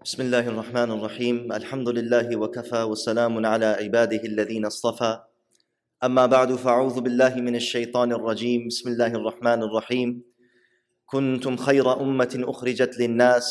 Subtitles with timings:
[0.00, 5.20] بسم الله الرحمن الرحيم الحمد لله وكفى وسلام على عباده الذين اصطفى
[6.04, 10.22] اما بعد فاعوذ بالله من الشيطان الرجيم بسم الله الرحمن الرحيم
[11.06, 13.46] كنتم خير امه اخرجت للناس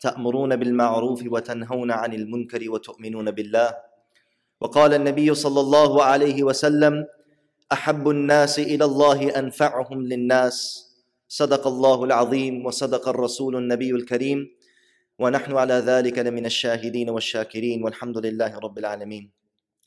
[0.00, 3.70] تامرون بالمعروف وتنهون عن المنكر وتؤمنون بالله
[4.60, 7.06] وقال النبي صلى الله عليه وسلم
[7.72, 10.56] احب الناس إلى الله انفعهم للناس
[11.28, 14.61] صدق الله العظيم وصدق الرسول النبي الكريم
[15.19, 19.31] ونحن على ذلك لمن الشاهدين والشاكرين والحمد لله رب العالمين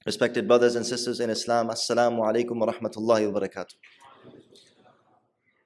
[0.07, 3.75] Respected brothers and sisters in Islam, Assalamu alaikum wa rahmatullahi wa barakatuh.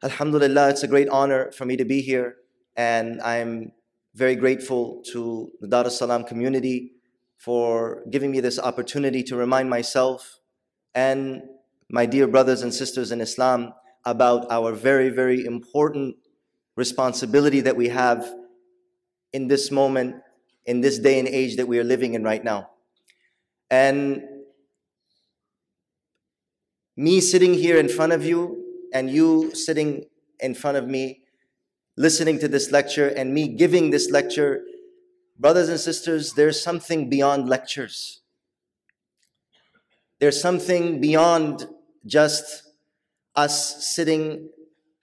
[0.03, 2.35] Alhamdulillah, it's a great honor for me to be here,
[2.77, 3.71] and I'm
[4.15, 6.95] very grateful to the Dar es Salaam community
[7.37, 10.41] for giving me this opportunity to remind myself
[10.97, 11.43] and
[11.89, 13.73] my dear brothers and sisters in Islam
[14.05, 16.17] about our very, very important
[16.77, 18.35] responsibility that we have
[19.34, 20.16] in this moment,
[20.66, 22.70] in this day and age that we are living in right now.
[23.70, 24.24] And
[26.98, 30.06] me sitting here in front of you, and you sitting
[30.40, 31.22] in front of me,
[31.96, 34.64] listening to this lecture, and me giving this lecture,
[35.38, 38.22] brothers and sisters, there's something beyond lectures.
[40.20, 41.68] There's something beyond
[42.06, 42.64] just
[43.36, 44.50] us sitting,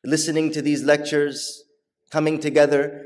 [0.05, 1.65] listening to these lectures,
[2.11, 3.05] coming together.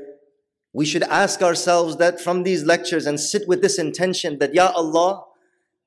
[0.73, 4.71] We should ask ourselves that from these lectures and sit with this intention that, Ya
[4.73, 5.23] Allah,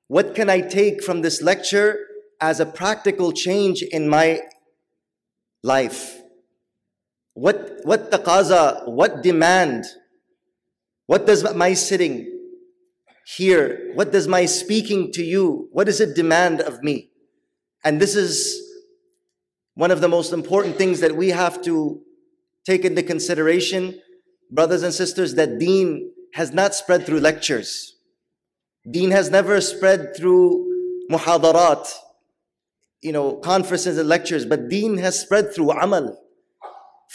[0.09, 1.99] what can I take from this lecture
[2.41, 4.41] as a practical change in my
[5.63, 6.21] life?
[7.33, 9.87] What, what taqaza, what demand,
[11.07, 12.31] what does my sitting
[13.27, 17.11] here, what does my speaking to you, what does it demand of me?
[17.83, 18.61] And this is
[19.75, 22.03] one of the most important things that we have to
[22.65, 24.01] take into consideration,
[24.52, 27.96] brothers and sisters, that deen has not spread through lectures.
[28.90, 30.66] Deen has never spread through
[31.12, 31.88] muhadarat,
[33.02, 36.18] you know, conferences and lectures, but deen has spread through amal,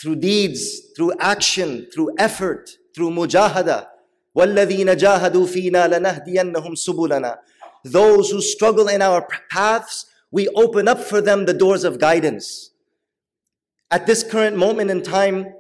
[0.01, 3.87] through deeds, through action, through effort, through mujahada.
[4.37, 7.37] وَالَّذِينَ جَاهَدُوا فِينَا لَنَهْدِيَنَّهُمْ سُبُلَنَا
[7.85, 12.71] Those who struggle in our paths, we open up for them the doors of guidance.
[13.91, 15.55] At this current moment in time,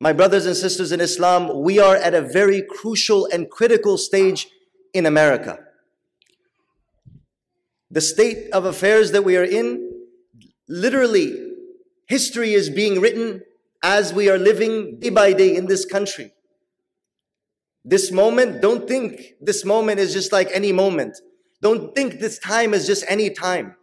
[0.00, 4.48] my brothers and sisters in Islam, we are at a very crucial and critical stage
[4.94, 5.58] in America.
[7.90, 9.92] The state of affairs that we are in,
[10.68, 11.52] literally,
[12.06, 13.42] history is being written
[13.82, 16.32] as we are living day by day in this country.
[17.84, 21.18] This moment, don't think this moment is just like any moment.
[21.60, 23.76] Don't think this time is just any time.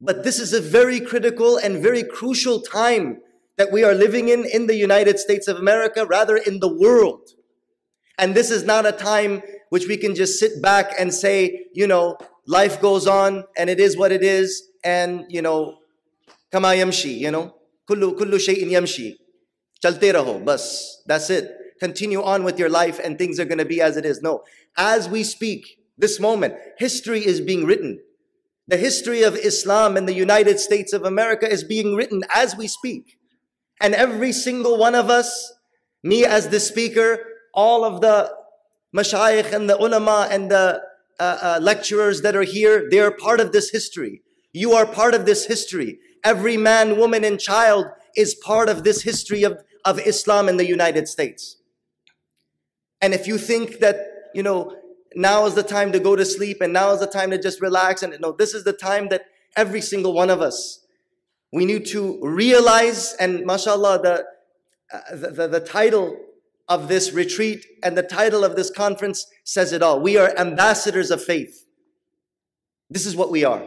[0.00, 3.20] But this is a very critical and very crucial time
[3.56, 7.30] that we are living in in the United States of America, rather in the world.
[8.18, 11.86] And this is not a time which we can just sit back and say, you
[11.86, 12.16] know,
[12.46, 15.78] life goes on and it is what it is and, you know,
[16.52, 17.54] kama yamshi, you know,
[17.88, 19.16] kullu, kullu shay'in yamshi.
[19.82, 21.02] Chalte raho, bas.
[21.06, 21.50] That's it.
[21.80, 24.22] Continue on with your life and things are going to be as it is.
[24.22, 24.44] No.
[24.76, 28.00] As we speak, this moment, history is being written.
[28.68, 32.68] The history of Islam in the United States of America is being written as we
[32.68, 33.18] speak.
[33.80, 35.52] And every single one of us,
[36.02, 37.18] me as the speaker,
[37.52, 38.32] all of the
[38.94, 40.82] mashayikh and the ulama and the
[41.18, 44.22] uh, uh, lecturers that are here, they are part of this history.
[44.52, 45.98] You are part of this history.
[46.22, 47.86] Every man, woman, and child
[48.16, 51.56] is part of this history of, of Islam in the United States.
[53.00, 53.96] And if you think that,
[54.34, 54.76] you know,
[55.14, 57.60] now is the time to go to sleep and now is the time to just
[57.60, 59.22] relax, and no, this is the time that
[59.56, 60.83] every single one of us
[61.54, 64.24] we need to realize, and mashallah, the,
[64.92, 66.18] uh, the, the, the title
[66.68, 70.00] of this retreat and the title of this conference says it all.
[70.00, 71.64] We are ambassadors of faith.
[72.90, 73.62] This is what we are.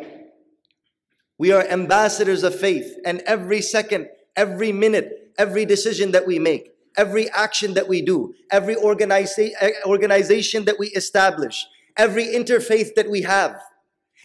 [1.38, 6.72] We are ambassadors of faith, and every second, every minute, every decision that we make,
[6.98, 9.54] every action that we do, every organiza-
[9.86, 11.66] organization that we establish,
[11.96, 13.62] every interfaith that we have,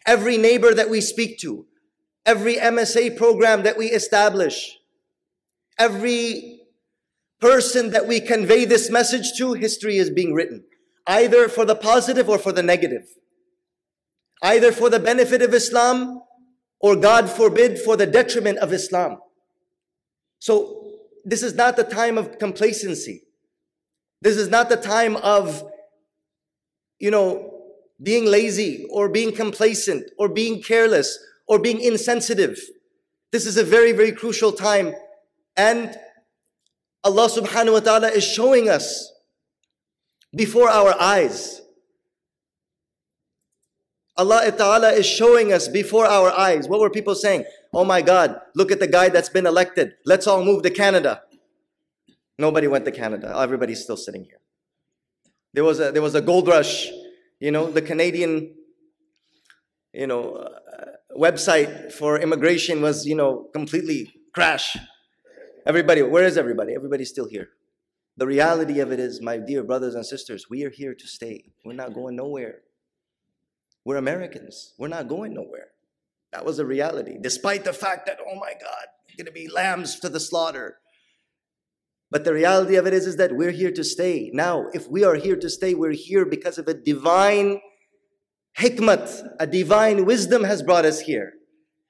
[0.04, 1.64] every neighbor that we speak to,
[2.24, 4.78] every MSA program that we establish,
[5.78, 6.60] every
[7.40, 10.64] person that we convey this message to, history is being written,
[11.06, 13.06] either for the positive or for the negative,
[14.42, 16.22] either for the benefit of Islam
[16.78, 19.19] or, God forbid, for the detriment of Islam.
[20.38, 20.78] So,
[21.24, 23.22] this is not the time of complacency.
[24.20, 25.64] This is not the time of,
[26.98, 27.52] you know,
[28.02, 32.58] being lazy or being complacent or being careless or being insensitive.
[33.30, 34.94] This is a very, very crucial time.
[35.56, 35.96] And
[37.04, 39.12] Allah subhanahu wa ta'ala is showing us
[40.34, 41.62] before our eyes.
[44.16, 46.68] Allah Ta'ala is showing us before our eyes.
[46.68, 47.44] What were people saying?
[47.72, 49.94] Oh my God, look at the guy that's been elected.
[50.04, 51.22] Let's all move to Canada.
[52.38, 53.34] Nobody went to Canada.
[53.36, 54.40] Everybody's still sitting here.
[55.54, 56.90] There was a, there was a gold rush.
[57.40, 58.54] You know, the Canadian,
[59.92, 60.48] you know,
[61.18, 64.76] website for immigration was, you know, completely crash.
[65.66, 66.74] Everybody, where is everybody?
[66.74, 67.48] Everybody's still here.
[68.16, 71.52] The reality of it is, my dear brothers and sisters, we are here to stay.
[71.64, 72.60] We're not going nowhere.
[73.84, 74.74] We're Americans.
[74.78, 75.68] We're not going nowhere.
[76.32, 78.86] That was a reality, despite the fact that, oh my God,
[79.16, 80.78] going to be lambs to the slaughter.
[82.10, 84.30] But the reality of it is, is that we're here to stay.
[84.32, 87.60] Now, if we are here to stay, we're here because of a divine
[88.58, 91.34] hikmat, a divine wisdom has brought us here.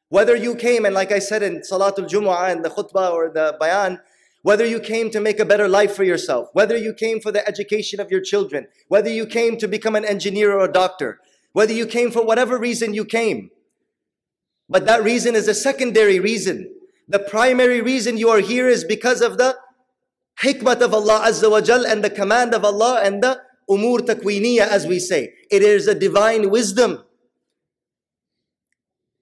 [0.08, 3.56] Whether you came, and like I said in Salatul Jumu'ah and the khutbah or the
[3.58, 3.98] bayan,
[4.42, 7.46] whether you came to make a better life for yourself, whether you came for the
[7.48, 11.20] education of your children, whether you came to become an engineer or a doctor,
[11.52, 13.50] whether you came for whatever reason you came.
[14.68, 16.74] But that reason is a secondary reason.
[17.08, 19.56] The primary reason you are here is because of the
[20.42, 24.66] hikmat of Allah Azza wa Jal and the command of Allah and the umur takwiniya
[24.66, 25.32] as we say.
[25.50, 27.04] It is a divine wisdom.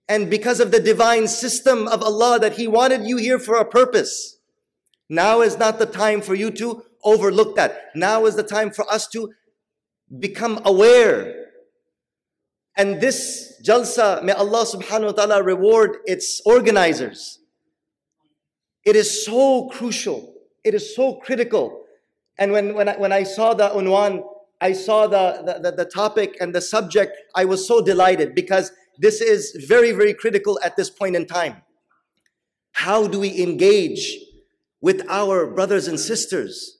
[0.08, 3.64] And because of the divine system of Allah that He wanted you here for a
[3.64, 4.38] purpose.
[5.08, 7.90] Now is not the time for you to overlook that.
[7.94, 9.32] Now is the time for us to
[10.18, 11.46] become aware.
[12.76, 17.38] And this jalsa, may Allah subhanahu wa ta'ala reward its organizers.
[18.84, 20.34] It is so crucial.
[20.64, 21.79] It is so critical.
[22.40, 24.24] And when, when, I, when I saw the unwan,
[24.60, 29.20] I saw the, the, the topic and the subject, I was so delighted because this
[29.20, 31.62] is very, very critical at this point in time.
[32.72, 34.18] How do we engage
[34.80, 36.78] with our brothers and sisters.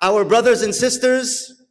[0.00, 1.62] Our brothers and sisters,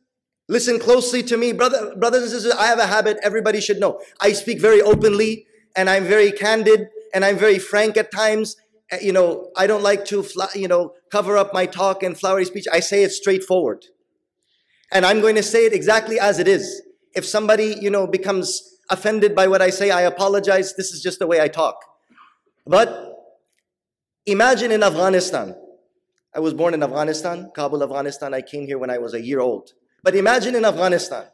[0.50, 1.54] listen closely to me.
[1.54, 4.02] Brother, brothers and sisters, I have a habit everybody should know.
[4.20, 5.46] I speak very openly
[5.76, 8.58] and I'm very candid and I'm very frank at times.
[8.92, 10.26] Uh, you know, I don't like to,
[10.56, 12.66] you know, cover up my talk and flowery speech.
[12.72, 13.86] I say it straightforward.
[14.92, 16.82] And I'm going to say it exactly as it is.
[17.16, 20.76] If somebody, you know, becomes offended by what I say, I apologize.
[20.76, 21.76] This is just the way I talk.
[22.66, 23.08] But
[24.28, 25.56] Imagine in Afghanistan.
[26.36, 28.34] I was born in Afghanistan, Kabul, Afghanistan.
[28.34, 29.72] I came here when I was a year old.
[30.04, 31.28] But imagine in Afghanistan.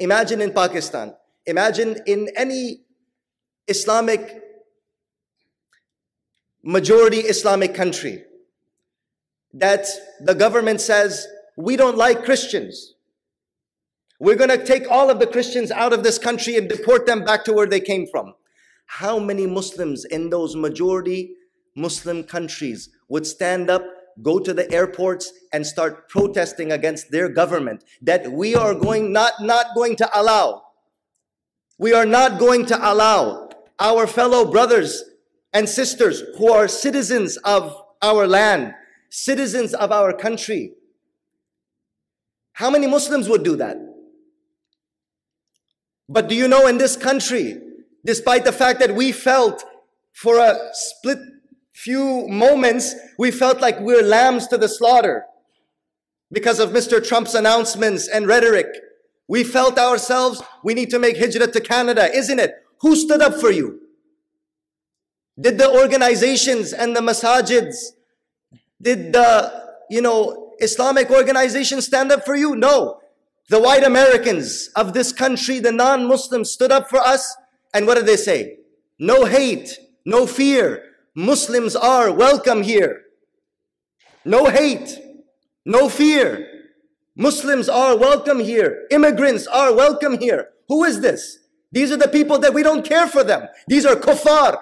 [0.00, 1.14] Imagine in Pakistan.
[1.46, 2.80] Imagine in any
[3.68, 4.42] Islamic,
[6.62, 8.24] majority Islamic country
[9.54, 9.86] that
[10.20, 11.26] the government says,
[11.56, 12.94] we don't like Christians.
[14.18, 17.24] We're going to take all of the Christians out of this country and deport them
[17.24, 18.34] back to where they came from.
[18.86, 21.34] How many Muslims in those majority
[21.74, 23.84] Muslim countries would stand up,
[24.22, 29.32] go to the airports and start protesting against their government that we are going not
[29.40, 30.62] not going to allow.
[31.78, 33.48] We are not going to allow
[33.80, 35.02] our fellow brothers
[35.52, 38.74] and sisters who are citizens of our land,
[39.10, 40.72] citizens of our country.
[42.54, 43.76] How many Muslims would do that?
[46.08, 47.60] But do you know in this country,
[48.04, 49.64] despite the fact that we felt
[50.12, 51.18] for a split
[51.72, 55.24] few moments, we felt like we're lambs to the slaughter
[56.30, 57.06] because of Mr.
[57.06, 58.66] Trump's announcements and rhetoric.
[59.28, 62.54] We felt ourselves, we need to make hijrah to Canada, isn't it?
[62.80, 63.81] Who stood up for you?
[65.40, 67.76] Did the organizations and the masajids,
[68.80, 69.52] did the,
[69.88, 72.54] you know, Islamic organizations stand up for you?
[72.54, 73.00] No.
[73.48, 77.36] The white Americans of this country, the non-Muslims stood up for us.
[77.74, 78.58] And what did they say?
[78.98, 80.84] No hate, no fear,
[81.14, 83.02] Muslims are welcome here.
[84.24, 84.98] No hate,
[85.64, 86.48] no fear.
[87.16, 88.86] Muslims are welcome here.
[88.90, 90.48] Immigrants are welcome here.
[90.68, 91.38] Who is this?
[91.70, 93.48] These are the people that we don't care for them.
[93.66, 94.58] These are kuffar.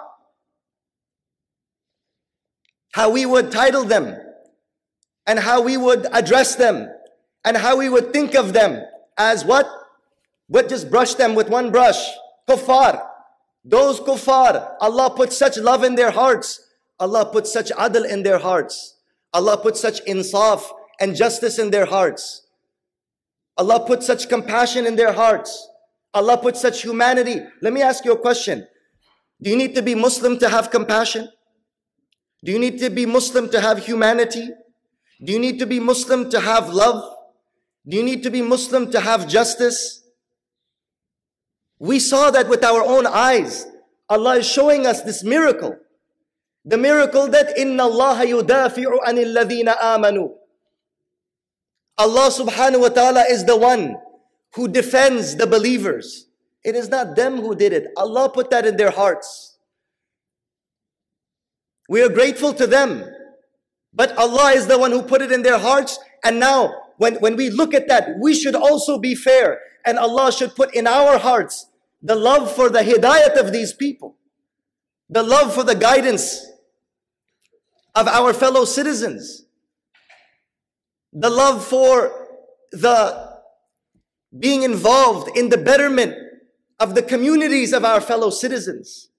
[2.91, 4.17] How we would title them
[5.25, 6.89] and how we would address them
[7.45, 8.83] and how we would think of them
[9.17, 9.67] as what?
[10.47, 12.05] What just brush them with one brush.
[12.49, 13.07] Kuffar.
[13.63, 16.59] Those kuffar, Allah put such love in their hearts.
[16.99, 18.95] Allah put such adl in their hearts.
[19.33, 20.63] Allah put such insaf
[20.99, 22.45] and justice in their hearts.
[23.57, 25.69] Allah put such compassion in their hearts.
[26.13, 27.41] Allah put such humanity.
[27.61, 28.67] Let me ask you a question.
[29.41, 31.29] Do you need to be Muslim to have compassion?
[32.43, 34.49] Do you need to be Muslim to have humanity?
[35.23, 37.03] Do you need to be Muslim to have love?
[37.87, 40.01] Do you need to be Muslim to have justice?
[41.77, 43.65] We saw that with our own eyes.
[44.09, 45.75] Allah is showing us this miracle.
[46.65, 50.29] The miracle that inna Allah yudafi'u anil ladhina amanu.
[51.97, 53.95] Allah subhanahu wa ta'ala is the one
[54.55, 56.27] who defends the believers.
[56.63, 57.87] It is not them who did it.
[57.97, 59.50] Allah put that in their hearts.
[61.91, 63.03] We are grateful to them.
[63.93, 65.99] But Allah is the one who put it in their hearts.
[66.23, 69.59] And now, when, when we look at that, we should also be fair.
[69.85, 71.67] And Allah should put in our hearts
[72.01, 74.15] the love for the hidayat of these people,
[75.09, 76.45] the love for the guidance
[77.93, 79.43] of our fellow citizens,
[81.11, 82.29] the love for
[82.71, 83.35] the
[84.39, 86.15] being involved in the betterment
[86.79, 89.09] of the communities of our fellow citizens.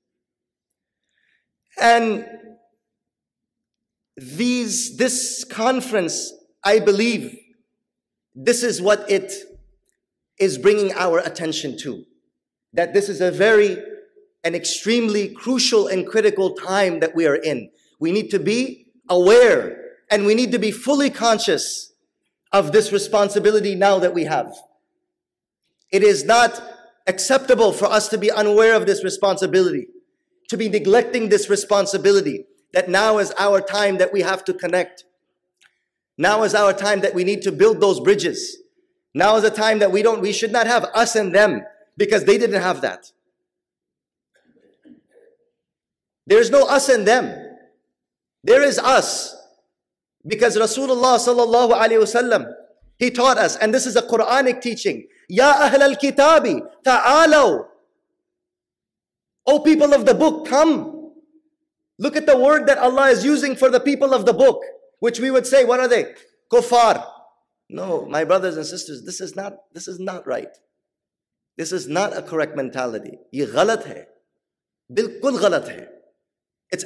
[1.79, 2.25] And
[4.23, 6.33] these, this conference,
[6.65, 7.39] I believe,
[8.35, 9.33] this is what it
[10.39, 12.05] is bringing our attention to.
[12.73, 13.79] That this is a very
[14.45, 17.71] an extremely crucial and critical time that we are in.
[18.01, 19.79] We need to be aware
[20.11, 21.93] and we need to be fully conscious
[22.53, 24.55] of this responsibility now that we have.
[25.91, 26.61] It is not
[27.07, 29.87] acceptable for us to be unaware of this responsibility,
[30.49, 35.05] to be neglecting this responsibility, that now is our time that we have to connect.
[36.19, 38.59] Now is our time that we need to build those bridges.
[39.15, 41.63] Now is the time that we don't, we should not have us and them
[41.97, 43.13] because they didn't have that.
[46.27, 47.57] There's no us and them.
[48.45, 49.37] There is us.
[50.27, 52.53] Because Rasulullah sallallahu alaihi wasallam,
[52.97, 55.09] he taught us, and this is a Quranic teaching.
[55.29, 57.67] Ya ahl al-kitabi, ta'alaw.
[59.47, 61.02] O people of the book, come.
[62.03, 64.61] Look at the word that Allah is using for the people of the book,
[64.99, 66.15] which we would say, what are they?
[66.53, 67.07] Kuffar.
[67.71, 70.49] No, my brothers and sisters, this is not, this is not right.
[71.57, 73.19] This is not a correct mentality.
[73.31, 73.55] It's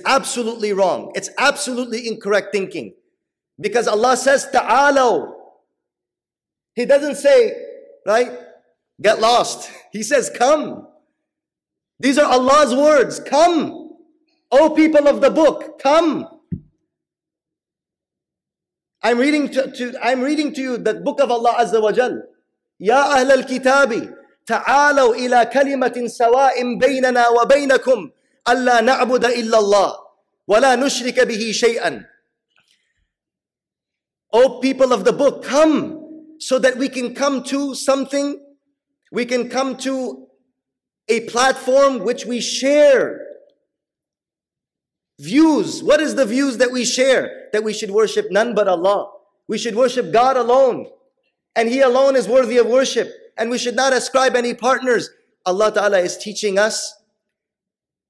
[0.05, 1.13] absolutely wrong.
[1.15, 2.93] It's absolutely incorrect thinking.
[3.59, 5.33] Because Allah says, Ta'alaw.
[6.75, 7.57] He doesn't say,
[8.05, 8.33] right,
[9.01, 9.71] get lost.
[9.93, 10.89] He says, come.
[11.99, 13.19] These are Allah's words.
[13.19, 13.76] Come.
[14.59, 16.27] O people of the book, come.
[19.03, 22.23] I'm reading to, to, I'm reading to you the book of Allah Azza wa Jal.
[22.81, 24.11] Al-kitabi,
[24.47, 28.11] ta'alaw ila kalimatin sawa'in baynana wa baynakum
[28.47, 29.99] alla na'budu illa Allah
[30.47, 32.07] wa la nushrika bihi shay'an.
[34.33, 38.41] O people of the book, come so that we can come to something,
[39.13, 40.29] we can come to
[41.09, 43.36] a platform which we share.
[45.19, 45.83] Views.
[45.83, 47.49] What is the views that we share?
[47.53, 49.11] That we should worship none but Allah.
[49.49, 50.89] We should worship God alone.
[51.55, 53.11] And He alone is worthy of worship.
[53.39, 55.11] And we should not ascribe any partners.
[55.45, 56.95] Allah Ta'ala is teaching us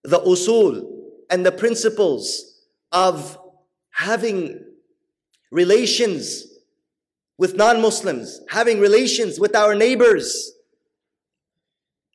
[0.03, 0.85] the usul
[1.31, 3.39] and the principles of
[3.91, 4.65] having
[5.51, 6.47] relations
[7.39, 10.53] with non Muslims, having relations with our neighbors,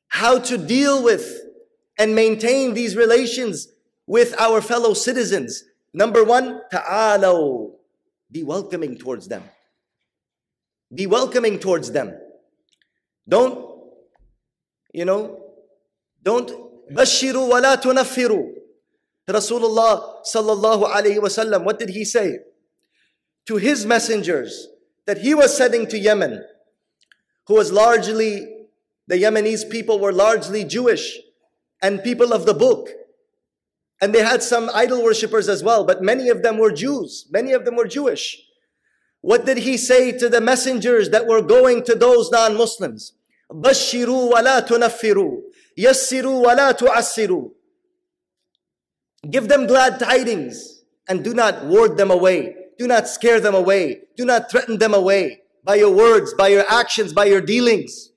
[0.08, 1.40] how to deal with
[1.98, 3.68] and maintain these relations
[4.06, 5.64] with our fellow citizens.
[5.94, 7.70] Number one, ta'alaw.
[8.30, 9.42] Be welcoming towards them.
[10.94, 12.18] Be welcoming towards them.
[13.28, 13.78] Don't,
[14.92, 15.38] you know,
[16.22, 16.50] don't
[16.92, 18.52] bashiru wa la tunaffiru.
[19.28, 22.38] Rasulullah sallallahu alayhi wasallam, what did he say?
[23.46, 24.68] to his messengers
[25.06, 26.44] that he was sending to Yemen,
[27.46, 28.66] who was largely,
[29.08, 31.18] the Yemenis people were largely Jewish
[31.80, 32.88] and people of the book.
[34.02, 37.28] And they had some idol worshippers as well, but many of them were Jews.
[37.30, 38.42] Many of them were Jewish.
[39.20, 43.12] What did he say to the messengers that were going to those non-Muslims?
[43.48, 45.42] Bashiru wa la tunaffiru.
[45.78, 47.52] Yassiru wa la tu'assiru.
[49.30, 52.56] Give them glad tidings and do not ward them away.
[52.78, 54.00] Do not scare them away.
[54.16, 58.10] Do not threaten them away by your words, by your actions, by your dealings.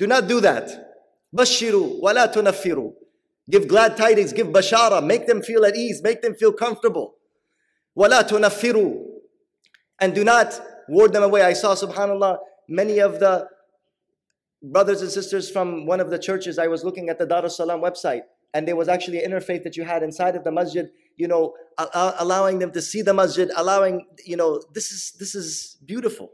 [0.00, 0.96] Do not do that.
[1.32, 2.94] Bashiru wala tunaffiru.
[3.50, 7.14] Give glad tidings, give bashara, make them feel at ease, make them feel comfortable.
[7.94, 9.04] Wala tunaffiru.
[10.00, 11.42] And do not ward them away.
[11.42, 13.48] I saw, subhanAllah, many of the
[14.62, 16.58] brothers and sisters from one of the churches.
[16.58, 18.22] I was looking at the Dar Salaam website,
[18.54, 21.54] and there was actually an interfaith that you had inside of the masjid you know,
[21.78, 26.30] uh, allowing them to see the masjid, allowing, you know, this is, this is beautiful.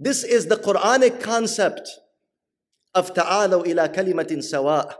[0.00, 1.88] This is the Quranic concept
[2.94, 4.96] of ta'alaw ila kalimatin sawa.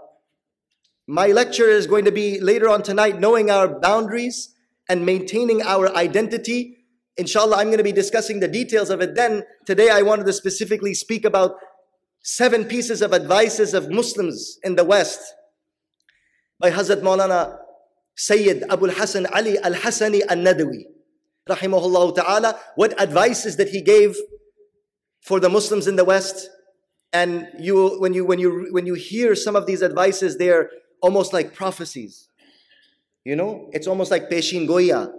[1.09, 4.55] My lecture is going to be later on tonight, knowing our boundaries
[4.89, 6.79] and maintaining our identity.
[7.17, 9.43] Inshallah, I'm going to be discussing the details of it then.
[9.67, 11.57] Today, I wanted to specifically speak about
[12.23, 15.21] seven pieces of advices of Muslims in the West
[16.61, 17.59] by Hazrat Maulana
[18.15, 20.85] Sayyid Abu al-Hasan Ali al-Hasani al-Nadawi,
[21.49, 24.17] rahimahullah ta'ala, what advices that he gave
[25.21, 26.49] for the Muslims in the West.
[27.13, 30.71] And you, when you, when you, when you hear some of these advices, they're
[31.03, 32.29] almost like prophecies.
[33.25, 35.13] You know, it's almost like Peshin Goya.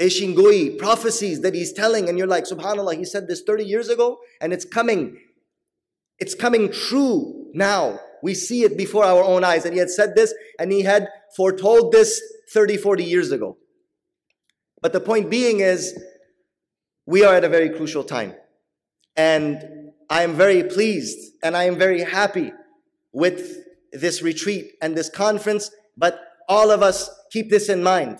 [0.00, 3.88] Peshin Goi, prophecies that he's telling, and you're like, subhanAllah, he said this 30 years
[3.88, 5.18] ago, and it's coming.
[6.18, 8.00] It's coming true now.
[8.22, 9.64] We see it before our own eyes.
[9.64, 12.20] And he had said this, and he had foretold this
[12.52, 13.58] 30, 40 years ago.
[14.80, 15.98] But the point being is,
[17.06, 18.34] we are at a very crucial time.
[19.16, 22.52] And I am very pleased and I am very happy
[23.12, 25.70] with this retreat and this conference.
[25.96, 28.18] But all of us keep this in mind.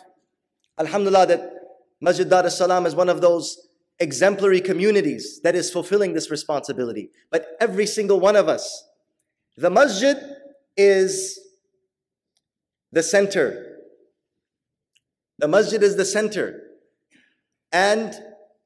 [0.79, 1.53] Alhamdulillah, that
[2.01, 3.69] Masjid Dar es Salaam is one of those
[4.01, 7.11] exemplary communities that is fulfilling this responsibility.
[7.31, 8.85] But every single one of us,
[9.57, 10.17] the masjid
[10.77, 11.39] is
[12.91, 13.79] the center.
[15.39, 16.63] The masjid is the center.
[17.71, 18.15] And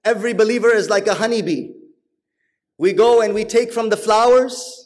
[0.04, 1.72] every believer is like a honeybee.
[2.78, 4.85] We go and we take from the flowers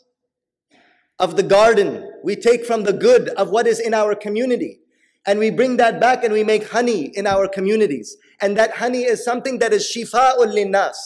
[1.20, 2.10] of the garden.
[2.24, 4.80] We take from the good of what is in our community.
[5.26, 8.16] And we bring that back and we make honey in our communities.
[8.40, 10.96] And that honey is something that is shifa'ul linnas.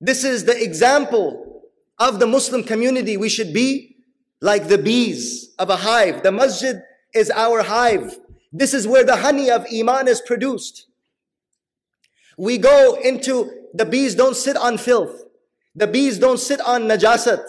[0.00, 1.62] This is the example
[1.98, 3.16] of the Muslim community.
[3.16, 3.96] We should be
[4.40, 6.24] like the bees of a hive.
[6.24, 6.82] The masjid
[7.14, 8.18] is our hive.
[8.52, 10.86] This is where the honey of iman is produced.
[12.36, 15.22] We go into, the bees don't sit on filth.
[15.76, 17.44] The bees don't sit on najasat.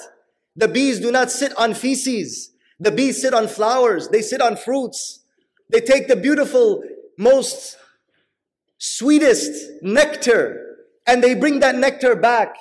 [0.56, 2.52] The bees do not sit on feces.
[2.80, 4.10] The bees sit on flowers.
[4.10, 5.20] They sit on fruits.
[5.70, 6.84] They take the beautiful,
[7.18, 7.78] most
[8.78, 10.66] sweetest nectar
[11.08, 12.56] and they bring that nectar back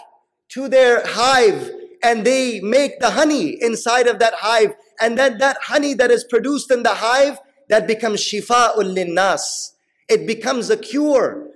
[0.50, 1.70] to their hive
[2.02, 4.74] and they make the honey inside of that hive.
[5.00, 9.72] And then that honey that is produced in the hive, that becomes shifa'ul linnas.
[10.08, 11.48] It becomes a cure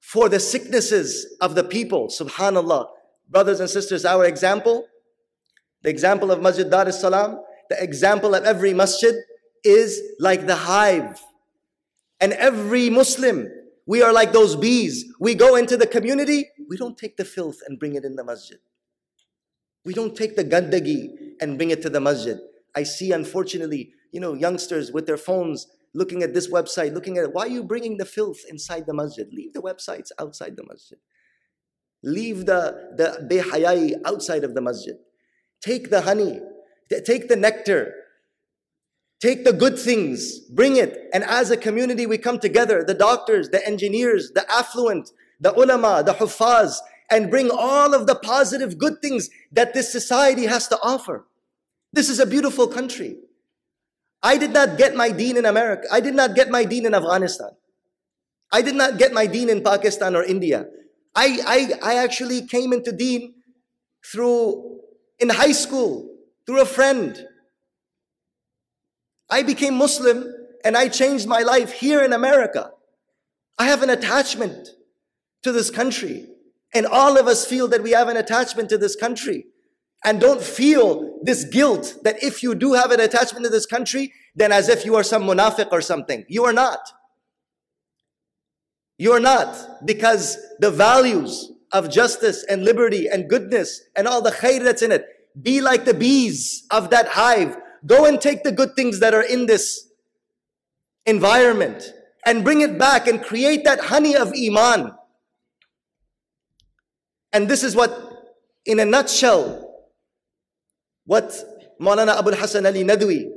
[0.00, 2.08] for the sicknesses of the people.
[2.08, 2.88] Subhanallah.
[3.28, 4.86] Brothers and sisters, our example,
[5.82, 9.14] the example of Masjid Dar es Salaam, the example of every masjid
[9.64, 11.20] is like the hive.
[12.20, 13.48] And every Muslim,
[13.86, 15.04] we are like those bees.
[15.20, 18.24] We go into the community, we don't take the filth and bring it in the
[18.24, 18.58] masjid.
[19.84, 22.38] We don't take the gandagi and bring it to the masjid.
[22.74, 27.32] I see, unfortunately, you know, youngsters with their phones looking at this website, looking at.
[27.32, 29.28] Why are you bringing the filth inside the masjid?
[29.32, 30.98] Leave the websites outside the masjid.
[32.02, 34.96] Leave the, the behayai outside of the masjid.
[35.62, 36.40] Take the honey,
[37.04, 37.92] take the nectar,
[39.20, 41.08] take the good things, bring it.
[41.12, 46.02] And as a community, we come together the doctors, the engineers, the affluent, the ulama,
[46.04, 46.76] the huffaz,
[47.10, 51.26] and bring all of the positive good things that this society has to offer.
[51.92, 53.16] This is a beautiful country.
[54.22, 55.86] I did not get my deen in America.
[55.90, 57.50] I did not get my deen in Afghanistan.
[58.52, 60.66] I did not get my deen in Pakistan or India.
[61.14, 61.38] I,
[61.82, 63.34] I, I actually came into deen
[64.04, 64.75] through,
[65.18, 67.26] in high school, through a friend.
[69.28, 70.32] I became Muslim
[70.64, 72.72] and I changed my life here in America.
[73.58, 74.68] I have an attachment
[75.42, 76.26] to this country.
[76.74, 79.46] And all of us feel that we have an attachment to this country.
[80.04, 84.12] And don't feel this guilt that if you do have an attachment to this country,
[84.34, 86.24] then as if you are some munafiq or something.
[86.28, 86.80] You are not.
[88.98, 89.84] You are not.
[89.86, 94.92] Because the values of justice and liberty and goodness and all the khair that's in
[94.92, 95.06] it,
[95.40, 97.56] be like the bees of that hive.
[97.84, 99.88] Go and take the good things that are in this
[101.04, 101.92] environment
[102.24, 104.92] and bring it back and create that honey of iman.
[107.32, 107.92] And this is what,
[108.64, 109.74] in a nutshell,
[111.04, 111.32] what
[111.80, 113.30] Maulana Abul Hasan Ali Nadwi,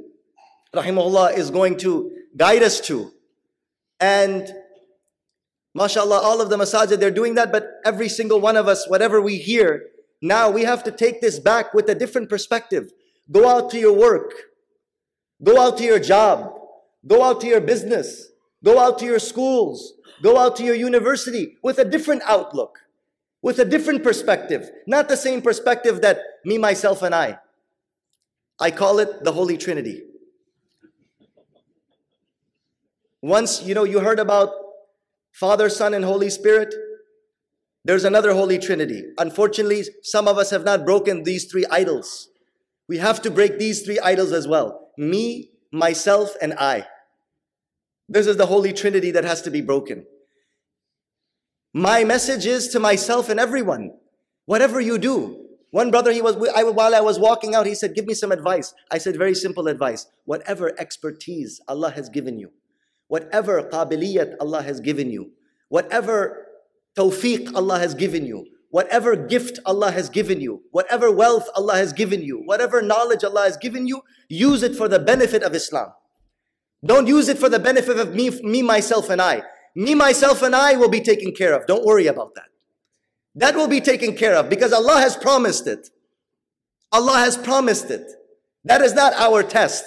[0.73, 3.11] rahimahullah, is going to guide us to.
[3.99, 4.51] And
[5.79, 9.21] mashallah, all of the masajid, they're doing that, but every single one of us, whatever
[9.21, 9.85] we hear,
[10.21, 12.91] now we have to take this back with a different perspective.
[13.31, 14.33] Go out to your work.
[15.41, 16.53] Go out to your job.
[17.07, 18.27] Go out to your business.
[18.61, 19.93] Go out to your schools.
[20.21, 22.79] Go out to your university with a different outlook,
[23.41, 24.69] with a different perspective.
[24.85, 27.39] Not the same perspective that me, myself, and I.
[28.59, 30.03] I call it the Holy Trinity.
[33.21, 34.49] Once, you know, you heard about
[35.39, 36.75] Father, Son, and Holy Spirit.
[37.85, 39.03] There's another Holy Trinity.
[39.17, 42.27] Unfortunately, some of us have not broken these three idols.
[42.89, 46.85] We have to break these three idols as well me, myself, and I.
[48.09, 50.05] This is the Holy Trinity that has to be broken.
[51.73, 53.91] My message is to myself and everyone.
[54.45, 57.95] Whatever you do, one brother, he was I, while I was walking out, he said,
[57.95, 60.07] "Give me some advice." I said, "Very simple advice.
[60.25, 62.51] Whatever expertise Allah has given you,
[63.09, 65.31] whatever qabiliyat Allah has given you,
[65.67, 66.47] whatever
[66.97, 71.91] tawfiq Allah has given you, whatever gift Allah has given you, whatever wealth Allah has
[71.91, 75.89] given you, whatever knowledge Allah has given you, use it for the benefit of Islam.
[76.85, 79.41] Don't use it for the benefit of me, me, myself, and I.
[79.75, 81.65] Me, myself, and I will be taken care of.
[81.67, 82.45] Don't worry about that.
[83.35, 85.89] That will be taken care of because Allah has promised it.
[86.91, 88.07] Allah has promised it.
[88.63, 89.83] That is not our test.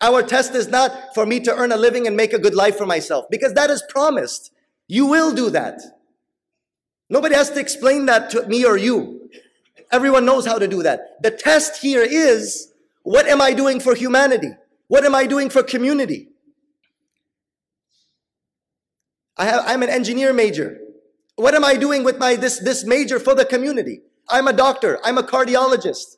[0.00, 2.76] Our test is not for me to earn a living and make a good life
[2.76, 4.52] for myself because that is promised.
[4.88, 5.80] You will do that.
[7.08, 9.30] Nobody has to explain that to me or you.
[9.92, 11.22] Everyone knows how to do that.
[11.22, 14.50] The test here is what am I doing for humanity?
[14.88, 16.28] What am I doing for community?
[19.36, 20.78] I have, I'm an engineer major.
[21.36, 24.00] What am I doing with my this, this major for the community?
[24.28, 24.98] I'm a doctor.
[25.04, 26.16] I'm a cardiologist.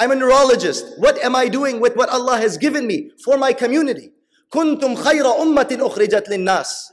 [0.00, 0.98] I'm a neurologist.
[0.98, 4.12] What am I doing with what Allah has given me for my community?
[4.50, 6.92] كنتم خير أمة أخرجت للناس.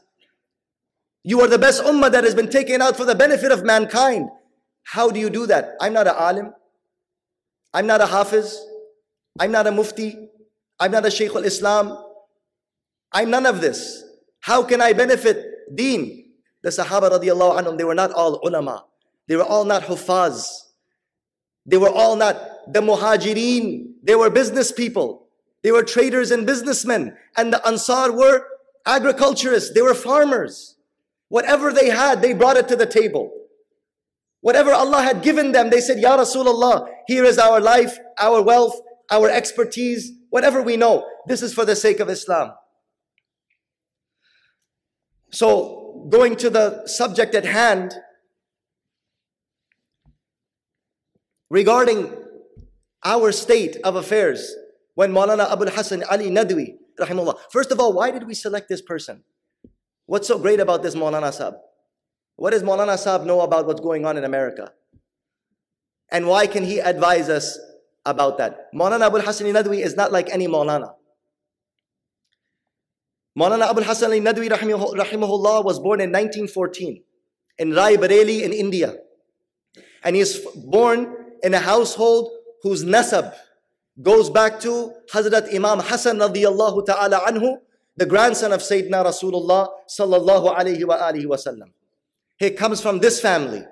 [1.23, 4.29] You are the best ummah that has been taken out for the benefit of mankind.
[4.84, 5.75] How do you do that?
[5.79, 6.53] I'm not a alim.
[7.73, 8.60] I'm not a hafiz.
[9.39, 10.29] I'm not a mufti.
[10.79, 11.97] I'm not a shaykh al-Islam.
[13.12, 14.03] I'm none of this.
[14.41, 15.38] How can I benefit
[15.73, 16.34] deen?
[16.62, 18.86] The Sahaba radiallahu anhum, they were not all ulama.
[19.27, 20.47] They were all not hufaz.
[21.68, 23.92] They were all not the muhajirin.
[24.02, 25.28] They were business people.
[25.62, 27.14] They were traders and businessmen.
[27.37, 28.46] And the Ansar were
[28.87, 29.74] agriculturists.
[29.74, 30.76] They were farmers.
[31.28, 33.31] Whatever they had, they brought it to the table.
[34.40, 38.81] Whatever Allah had given them, they said, Ya Rasulullah, here is our life, our wealth,
[39.11, 41.07] our expertise, whatever we know.
[41.26, 42.52] This is for the sake of Islam.
[45.31, 47.94] So, going to the subject at hand,
[51.50, 52.12] regarding
[53.04, 54.54] our state of affairs,
[54.94, 58.82] when Maulana Abul Hassan Ali Nadwi, rahimahullah, first of all, why did we select this
[58.82, 59.22] person?
[60.06, 61.54] What's so great about this Maulana Sahib?
[62.37, 64.72] What does Maulana Sahib know about what's going on in America?
[66.11, 67.58] And why can he advise us
[68.04, 68.72] about that?
[68.74, 70.94] Maulana Abul Hassan Ali Nadwi is not like any Maulana.
[73.38, 77.02] Maulana Abul Hassan Ali Nadwi rahimahullah was born in 1914
[77.58, 78.94] in Rai Bareli in India.
[80.02, 82.31] And he is born in a household
[82.62, 83.35] whose nasab
[84.01, 87.59] goes back to Hazrat Imam Hassan radiyallahu ta'ala anhu,
[87.96, 91.70] the grandson of Sayyidina Rasulullah sallallahu alayhi wa alihi wasallam.
[92.38, 93.64] He comes from this family.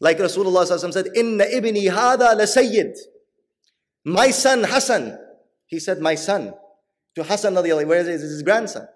[0.00, 2.96] Like Rasulullah said, Inna ibni hada la sayyid.
[4.04, 5.18] My son Hassan.
[5.66, 6.54] He said, my son
[7.14, 8.86] to Hassan radiallahu where is his grandson?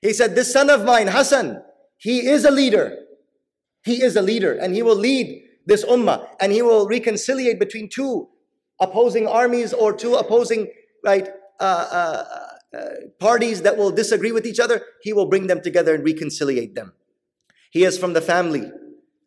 [0.00, 1.62] He said, This son of mine, Hassan,
[1.96, 2.98] he is a leader.
[3.84, 7.88] He is a leader and he will lead this ummah and he will reconciliate between
[7.88, 8.28] two
[8.80, 10.68] opposing armies or two opposing
[11.04, 11.28] right
[11.60, 11.62] uh,
[12.72, 12.88] uh, uh,
[13.20, 14.82] parties that will disagree with each other.
[15.02, 16.92] He will bring them together and reconciliate them.
[17.70, 18.70] He is from the family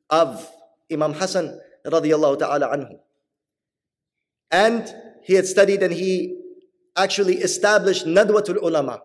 [0.10, 0.50] of
[0.92, 3.00] Imam Hassan radiallahu ta'ala anhu.
[4.52, 4.94] And
[5.24, 6.40] he had studied and he
[6.96, 9.02] actually established Nadwatul Ulama,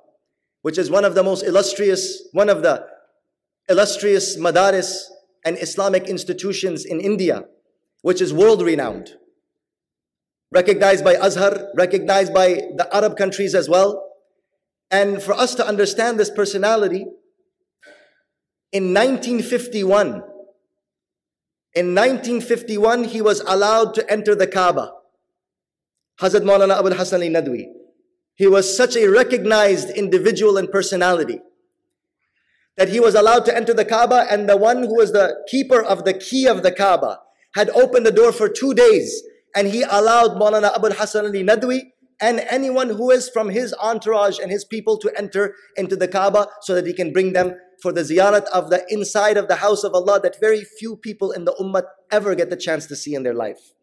[0.63, 2.87] which is one of the most illustrious, one of the
[3.69, 5.05] illustrious madaris
[5.45, 7.45] and Islamic institutions in India,
[8.03, 9.11] which is world renowned.
[10.53, 14.07] Recognized by Azhar, recognized by the Arab countries as well.
[14.91, 17.07] And for us to understand this personality,
[18.73, 20.23] in 1951,
[21.75, 24.93] in 1951, he was allowed to enter the Kaaba.
[26.21, 27.67] Hazrat Maulana Abul Hassan al-Nadwi.
[28.35, 31.41] He was such a recognized individual and personality
[32.81, 35.83] that he was allowed to enter the Kaaba and the one who was the keeper
[35.83, 37.19] of the key of the Kaaba
[37.55, 39.23] had opened the door for two days
[39.55, 41.91] and he allowed Maulana Abul Hassan Ali Nadwi
[42.23, 46.47] and anyone who is from his entourage and his people to enter into the Kaaba
[46.63, 49.85] so that he can bring them for the ziyarat of the inside of the house
[49.85, 53.15] of Allah that very few people in the ummah ever get the chance to see
[53.15, 53.75] in their life.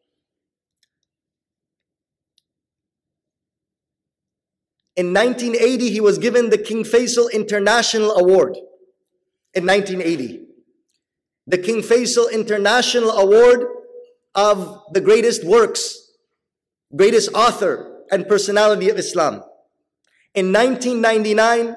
[4.95, 8.57] In 1980, he was given the King Faisal International Award.
[9.53, 10.45] In 1980,
[11.47, 13.65] the King Faisal International Award
[14.35, 16.11] of the greatest works,
[16.95, 19.43] greatest author and personality of Islam.
[20.35, 21.75] In 1999,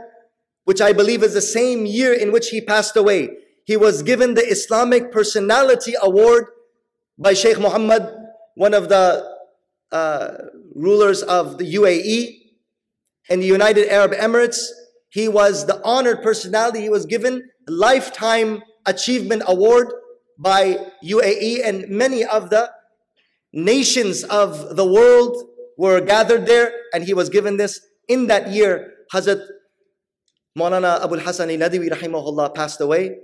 [0.65, 3.31] which I believe is the same year in which he passed away,
[3.65, 6.47] he was given the Islamic Personality Award
[7.19, 8.03] by Sheikh Muhammad,
[8.55, 9.25] one of the
[9.93, 10.29] uh,
[10.75, 12.41] rulers of the UAE
[13.29, 14.67] and the United Arab Emirates.
[15.11, 16.81] He was the honored personality.
[16.81, 19.89] He was given lifetime achievement award
[20.39, 22.71] by UAE and many of the
[23.53, 25.37] nations of the world
[25.77, 29.45] were gathered there and he was given this in that year Hazrat
[30.57, 33.17] Maulana Abu Hassan Nadwi rahimahullah passed away.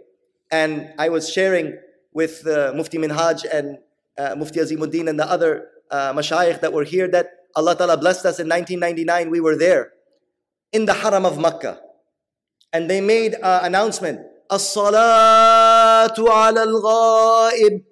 [0.50, 1.78] And I was sharing
[2.12, 3.78] with uh, Mufti Minhaj and
[4.18, 8.26] uh, Mufti Azimuddin and the other uh, mashayikh that were here that Allah Ta'ala blessed
[8.26, 9.30] us in 1999.
[9.30, 9.92] We were there
[10.72, 11.80] in the Haram of Makkah.
[12.72, 14.20] And they made an announcement.
[14.50, 17.82] As-salatu ala al-ghaib.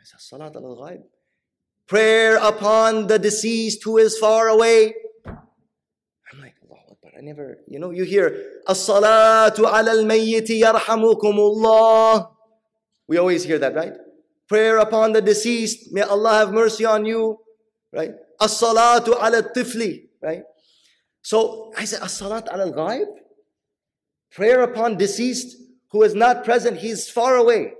[0.00, 1.02] As-salatu ala al-ghaib.
[1.86, 4.94] Prayer upon the deceased who is far away.
[5.26, 7.12] I'm like, Allah Akbar.
[7.18, 12.30] I never, you know, you hear As-salatu ala al-mayyiti yarhamukumullah.
[13.08, 13.92] We always hear that, right?
[14.48, 15.92] Prayer upon the deceased.
[15.92, 17.38] May Allah have mercy on you.
[17.92, 18.14] Right?
[18.40, 20.08] As-salatu ala tifli.
[20.22, 20.44] Right?
[21.22, 23.06] So I said, As-salat al-ghaib?
[24.32, 25.56] Prayer upon deceased
[25.90, 27.74] who is not present, he's far away.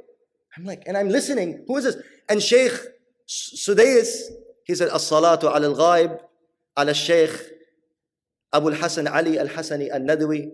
[0.57, 1.65] I'm like, and I'm listening.
[1.67, 1.97] Who is this?
[2.29, 2.73] And Sheikh
[3.29, 4.31] Sudais,
[4.65, 6.21] he said, As-salatu al-ghaib,
[6.79, 7.31] ala Sheikh
[8.53, 10.51] Abu al-Hasan Ali al-Hasani al-Nadwi,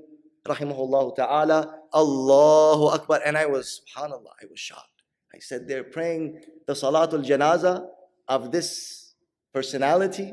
[0.47, 3.21] rahimahullah ta'ala, Allahu Akbar.
[3.27, 5.03] And I was, subhanAllah, I was shocked.
[5.35, 7.87] I said, they're praying the salatul janaza
[8.29, 9.15] of this
[9.53, 10.33] personality,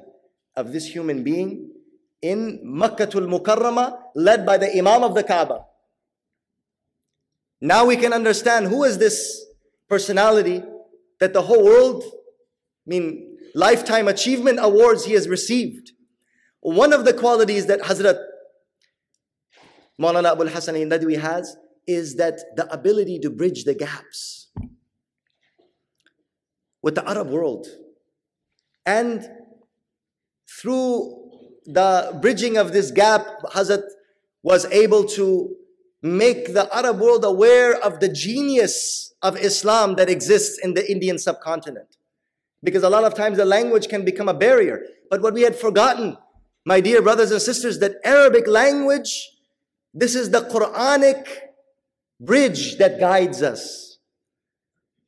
[0.55, 1.71] of this human being,
[2.21, 5.65] in Makkatul Mukarrama, led by the Imam of the Kaaba.
[7.61, 9.45] Now we can understand who is this
[9.89, 10.63] personality
[11.19, 15.91] that the whole world, I mean, lifetime achievement awards he has received.
[16.61, 18.17] One of the qualities that Hazrat
[19.99, 21.55] Maulana Abul Hasan Nadwi has
[21.87, 24.49] is that the ability to bridge the gaps
[26.81, 27.67] with the Arab world.
[28.85, 29.27] And
[30.49, 31.24] through
[31.65, 33.83] the bridging of this gap, Hazrat
[34.43, 35.55] was able to
[36.01, 41.17] make the Arab world aware of the genius of Islam that exists in the Indian
[41.17, 41.97] subcontinent.
[42.61, 44.83] Because a lot of times the language can become a barrier.
[45.09, 46.17] But what we had forgotten,
[46.65, 49.31] my dear brothers and sisters, that Arabic language,
[49.93, 51.27] this is the Quranic
[52.19, 53.97] bridge that guides us.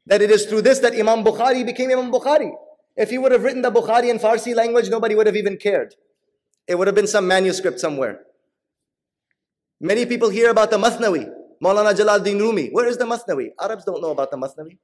[0.08, 2.52] That it is through this that Imam Bukhari became Imam Bukhari.
[2.96, 5.94] If he would have written the Bukhari in Farsi language, nobody would have even cared.
[6.68, 8.22] It would have been some manuscript somewhere.
[9.80, 11.32] Many people hear about the Mathnawi,
[11.64, 12.70] Maulana Jalaluddin Rumi.
[12.70, 13.52] Where is the Mathnawi?
[13.60, 14.78] Arabs don't know about the Mathnawi.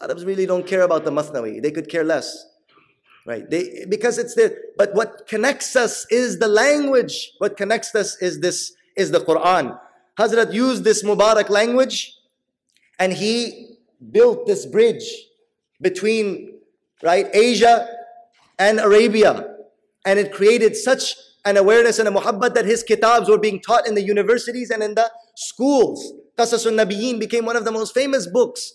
[0.00, 1.60] Arabs really don't care about the Mathnawi.
[1.60, 2.46] They could care less.
[3.26, 3.48] Right?
[3.50, 7.32] They, because it's the, but what connects us is the language.
[7.38, 9.78] What connects us is this, is the Quran.
[10.18, 12.14] Hazrat used this Mubarak language
[12.98, 13.76] and he
[14.12, 15.04] built this bridge
[15.80, 16.54] between,
[17.02, 17.88] right, Asia
[18.58, 19.57] and Arabia
[20.08, 23.86] and it created such an awareness and a muhabbat that his kitabs were being taught
[23.86, 26.14] in the universities and in the schools.
[26.38, 28.72] Qasasun Nabiyyin became one of the most famous books,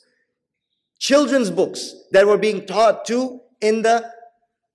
[1.00, 4.12] children's books that were being taught to in the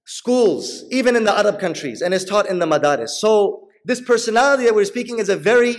[0.04, 3.10] schools, even in the Arab countries, and is taught in the madaris.
[3.10, 5.76] So this personality that we're speaking is a very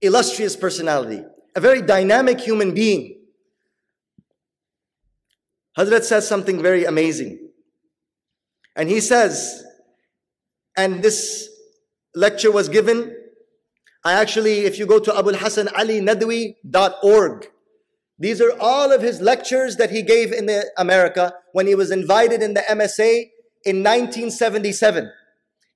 [0.00, 1.24] illustrious personality,
[1.56, 3.16] a very dynamic human being.
[5.76, 7.39] Hazrat says something very amazing.
[8.80, 9.62] And he says,
[10.74, 11.50] and this
[12.14, 13.14] lecture was given.
[14.06, 17.50] I actually, if you go to abulhasanali.nadwi.org,
[18.18, 22.40] these are all of his lectures that he gave in America when he was invited
[22.40, 23.28] in the MSA
[23.66, 25.12] in 1977.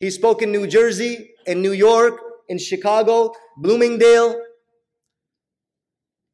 [0.01, 4.41] He spoke in New Jersey, in New York, in Chicago, Bloomingdale,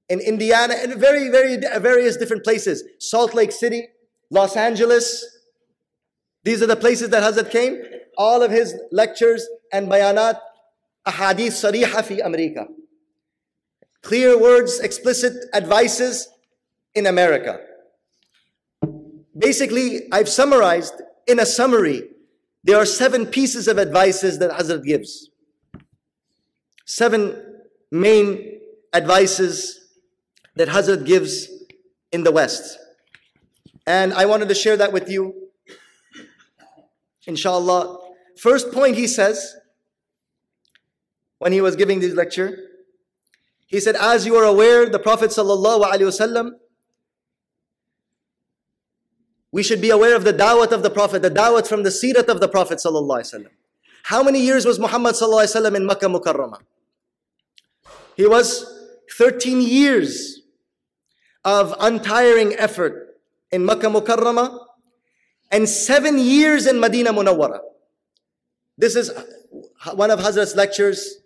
[0.09, 2.85] in Indiana, and very, very various different places.
[3.01, 3.89] Salt Lake City,
[4.31, 5.40] Los Angeles,
[6.43, 7.83] these are the places that Hazrat came.
[8.17, 10.39] All of his lectures and bayanat,
[11.07, 12.67] ahadith sariha fi America.
[14.03, 16.29] Clear words, explicit advices
[16.95, 17.61] in America.
[19.37, 20.95] Basically, I've summarized
[21.27, 22.09] in a summary,
[22.65, 25.31] there are seven pieces of advices that Hazrat gives.
[26.87, 27.41] Seven
[27.91, 28.61] main
[28.93, 29.79] advices
[30.57, 31.49] that Hazrat gives
[32.11, 32.79] in the West.
[33.87, 35.50] And I wanted to share that with you
[37.27, 37.99] inshallah.
[38.39, 39.57] First point he says,
[41.39, 42.59] when he was giving this lecture,
[43.67, 46.53] he said, as you are aware, the Prophet wasallam,
[49.53, 52.29] we should be aware of the da'wat of the Prophet, the da'wat from the sirat
[52.29, 53.49] of the Prophet wasallam.
[54.05, 56.61] How many years was Muhammad wasallam in Makkah Mukarramah?
[58.17, 58.65] He was
[59.17, 60.43] 13 years
[61.45, 64.67] of untiring effort in Makkah Mukarramah
[65.51, 67.61] and seven years in Medina Munawwara.
[68.79, 69.11] This is
[69.95, 71.17] one of Hazrat's lectures,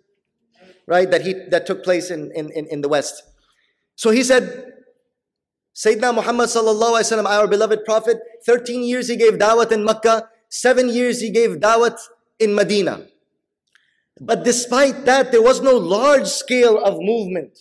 [0.87, 3.23] right, that he that took place in, in, in the West.
[3.95, 4.73] So he said,
[5.75, 10.29] Sayyidina Muhammad sallallahu alaihi wasallam, our beloved Prophet, 13 years he gave dawat in Makkah,
[10.49, 11.97] seven years he gave dawat
[12.39, 13.05] in Medina.
[14.19, 17.59] But despite that, there was no large scale of movement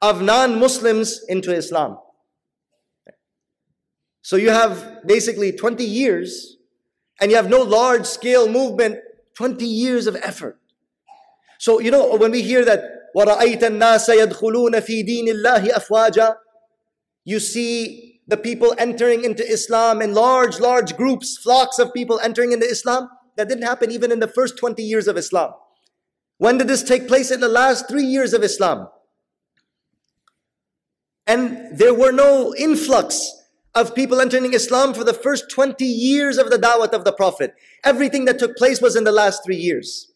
[0.00, 1.98] of non-Muslims into Islam.
[4.23, 6.57] So you have basically 20 years
[7.19, 8.99] and you have no large scale movement,
[9.35, 10.59] 20 years of effort.
[11.57, 12.81] So, you know, when we hear that,
[13.15, 16.35] وَرَأَيْتَ النَّاسَ يَدْخُلُونَ فِي دِينِ اللَّهِ أَفْوَاجًا
[17.25, 22.51] You see the people entering into Islam in large, large groups, flocks of people entering
[22.51, 23.09] into Islam.
[23.35, 25.53] That didn't happen even in the first 20 years of Islam.
[26.37, 27.31] When did this take place?
[27.31, 28.87] In the last three years of Islam.
[31.27, 33.29] And there were no influx
[33.75, 37.53] of people entering Islam for the first 20 years of the da'wah of the Prophet.
[37.83, 40.11] Everything that took place was in the last three years.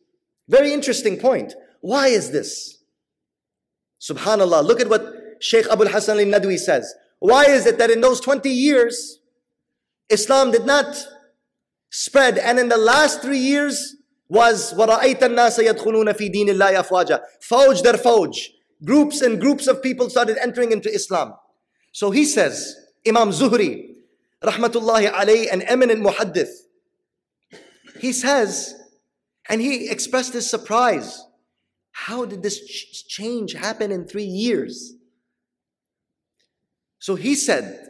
[0.49, 1.53] Very interesting point.
[1.81, 2.83] Why is this?
[4.01, 5.05] Subhanallah, look at what
[5.39, 6.93] Sheikh Abul Hasan al-Nadwi says.
[7.19, 9.19] Why is it that in those 20 years,
[10.09, 10.97] Islam did not
[11.89, 13.95] spread and in the last three years
[14.27, 18.35] was وَرَأَيْتَ النَّاسَ يَدْخُلُونَ فِي دِينِ اللَّهِ أَفْوَاجًا Fawj dar fawj.
[18.83, 21.33] Groups and groups of people started entering into Islam.
[21.91, 22.75] So he says,
[23.08, 23.94] Imam Zuhri,
[24.42, 26.50] rahmatullahi alayhi, an eminent muhaddith,
[27.98, 28.74] he says,
[29.48, 31.24] and he expressed his surprise.
[31.92, 34.94] How did this ch- change happen in three years?
[36.98, 37.88] So he said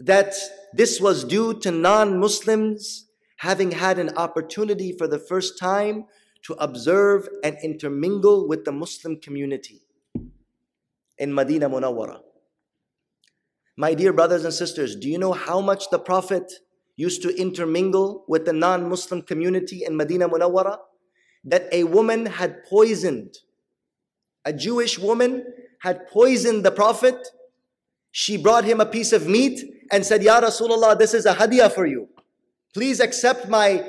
[0.00, 0.34] that
[0.72, 3.06] this was due to non Muslims
[3.38, 6.06] having had an opportunity for the first time
[6.42, 9.80] to observe and intermingle with the Muslim community
[11.18, 12.20] in Medina Munawwara.
[13.76, 16.52] My dear brothers and sisters, do you know how much the Prophet
[16.96, 20.78] used to intermingle with the non Muslim community in Medina Munawwara?
[21.44, 23.34] That a woman had poisoned,
[24.44, 25.44] a Jewish woman
[25.80, 27.16] had poisoned the Prophet.
[28.12, 29.60] She brought him a piece of meat
[29.90, 32.08] and said, Ya Rasulullah, this is a hadiyah for you.
[32.72, 33.84] Please accept my,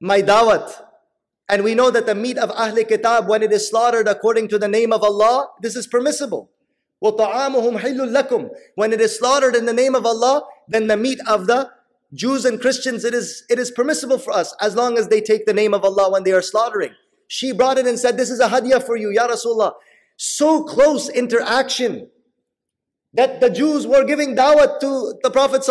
[0.00, 0.72] my dawat.
[1.48, 4.58] And we know that the meat of Ahl Kitab, when it is slaughtered according to
[4.58, 6.50] the name of Allah, this is permissible.
[7.00, 11.70] When it is slaughtered in the name of Allah, then the meat of the
[12.14, 15.44] Jews and Christians, it is, it is permissible for us as long as they take
[15.44, 16.92] the name of Allah when they are slaughtering.
[17.28, 19.74] She brought it and said, This is a hadiyah for you, Ya Rasulullah.
[20.16, 22.08] So close interaction
[23.12, 25.64] that the Jews were giving dawah to the Prophet.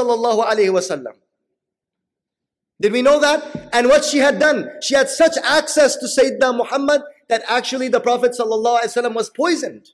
[2.82, 3.70] Did we know that?
[3.72, 8.02] And what she had done, she had such access to Sayyidina Muhammad that actually the
[8.02, 9.88] Prophet was poisoned.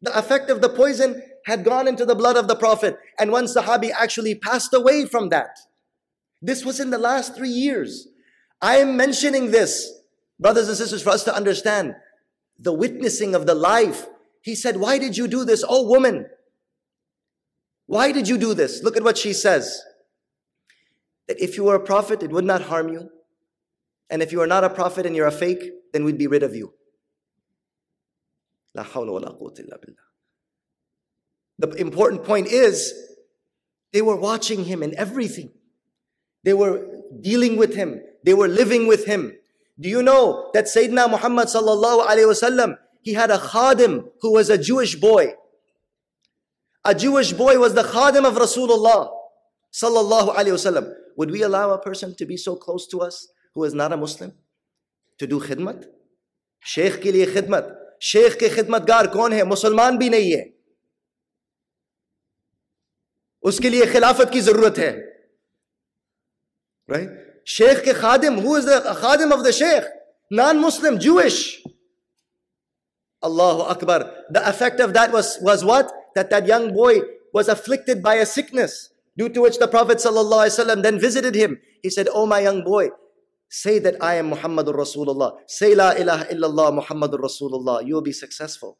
[0.00, 3.46] The effect of the poison had gone into the blood of the Prophet, and one
[3.46, 5.58] Sahabi actually passed away from that.
[6.40, 8.08] This was in the last three years.
[8.60, 9.90] I am mentioning this,
[10.38, 11.94] brothers and sisters, for us to understand
[12.58, 14.06] the witnessing of the life.
[14.42, 16.26] He said, Why did you do this, oh woman?
[17.86, 18.82] Why did you do this?
[18.82, 19.82] Look at what she says.
[21.26, 23.10] That if you were a prophet, it would not harm you.
[24.10, 26.42] And if you are not a prophet and you're a fake, then we'd be rid
[26.42, 26.74] of you.
[28.74, 30.06] La hawla wa la illa billah.
[31.58, 32.94] The important point is,
[33.92, 35.50] they were watching him in everything.
[36.44, 36.86] They were
[37.20, 38.00] dealing with him.
[38.24, 39.32] They were living with him.
[39.80, 44.50] Do you know that Sayyidina Muhammad sallallahu alayhi wasallam, he had a khadim who was
[44.50, 45.34] a Jewish boy.
[46.84, 49.10] A Jewish boy was the khadim of Rasulullah
[49.72, 50.92] sallallahu alayhi wasallam.
[51.16, 53.96] Would we allow a person to be so close to us who is not a
[53.96, 54.32] Muslim
[55.18, 55.86] to do khidmat?
[56.60, 57.74] Sheikh ke liye khidmat.
[58.00, 60.42] شیخ کے خدمت گار کون ہے مسلمان بھی نہیں ہے
[63.42, 64.90] اس کے لیے خلافت کی ضرورت ہے۔
[66.88, 67.08] Right?
[67.46, 69.84] شیخ کے خادم، who is the خادم of the شیخ؟
[70.30, 71.60] نان مسلم جوش
[73.20, 74.02] اللہ اکبر
[74.34, 76.98] the effect of that was was what that that young boy
[77.34, 80.94] was afflicted by a sickness due to which the prophet صلی اللہ علیہ وسلم then
[80.94, 82.88] visited him he said O my young boy
[83.48, 85.38] Say that I am Muhammadur Rasulullah.
[85.46, 87.86] Say La ilaha illallah Muhammadur Rasulullah.
[87.86, 88.78] You will be successful.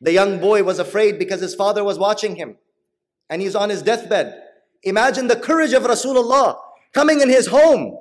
[0.00, 2.56] The young boy was afraid because his father was watching him
[3.30, 4.34] and he's on his deathbed.
[4.82, 6.58] Imagine the courage of Rasulullah
[6.92, 7.98] coming in his home,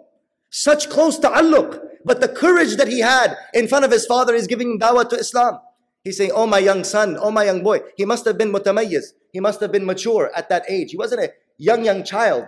[0.49, 4.47] such close ta'alluq, but the courage that he had in front of his father is
[4.47, 5.59] giving dawah to Islam.
[6.03, 7.81] He's saying, Oh, my young son, oh, my young boy.
[7.95, 9.13] He must have been mutamayyiz.
[9.31, 10.91] He must have been mature at that age.
[10.91, 12.45] He wasn't a young, young child.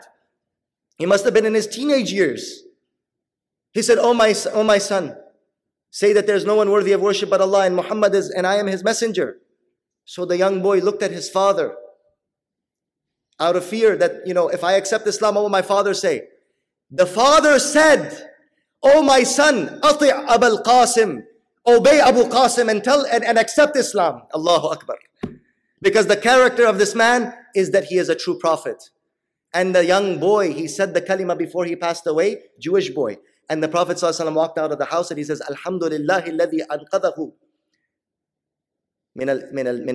[0.98, 2.64] He must have been in his teenage years.
[3.74, 5.16] He said, Oh my, oh my son,
[5.90, 8.56] say that there's no one worthy of worship but Allah and Muhammad is, and I
[8.56, 9.38] am his messenger.
[10.06, 11.76] So the young boy looked at his father
[13.40, 16.24] out of fear that, you know, if I accept Islam, what will my father say?
[16.92, 18.30] The father said,
[18.84, 21.24] Oh my son, ati Abul Qasim,
[21.66, 24.24] obey Abu Qasim and tell and, and accept Islam.
[24.36, 24.98] Allahu Akbar.
[25.82, 28.90] Because the character of this man is that he is a true prophet.
[29.54, 33.18] And the young boy, he said the kalima before he passed away, Jewish boy.
[33.50, 37.34] And the Prophet ﷺ walked out of the house and he says, Alhamdulillah alladhi anqadahu
[39.16, 39.30] min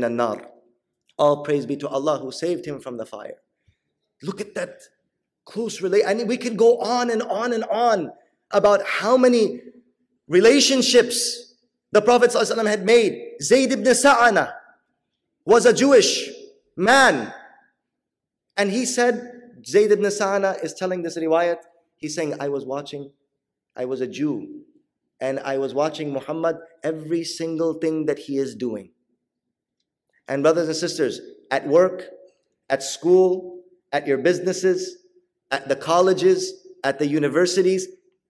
[0.05, 0.47] al-nar.
[1.19, 3.39] All praise be to Allah who saved him from the fire.
[4.23, 4.81] Look at that
[5.45, 6.09] close relation.
[6.09, 8.13] I mean, we can go on and on and on
[8.51, 9.61] about how many
[10.29, 11.55] relationships
[11.91, 13.19] the Prophet ﷺ had made.
[13.43, 14.55] Zayd ibn Sa'ana
[15.45, 16.29] was a Jewish
[16.77, 17.33] man.
[18.57, 19.33] And he said,
[19.67, 21.59] Zayd ibn Sa'ana is telling this riwayat,
[21.97, 23.11] he's saying, I was watching,
[23.79, 24.64] I was a Jew,
[25.20, 28.91] and I was watching Muhammad every single thing that he is doing.
[30.26, 31.20] And brothers and sisters,
[31.51, 32.05] at work,
[32.68, 33.62] at school,
[33.93, 34.99] at your businesses,
[35.51, 37.87] at the colleges, at the universities,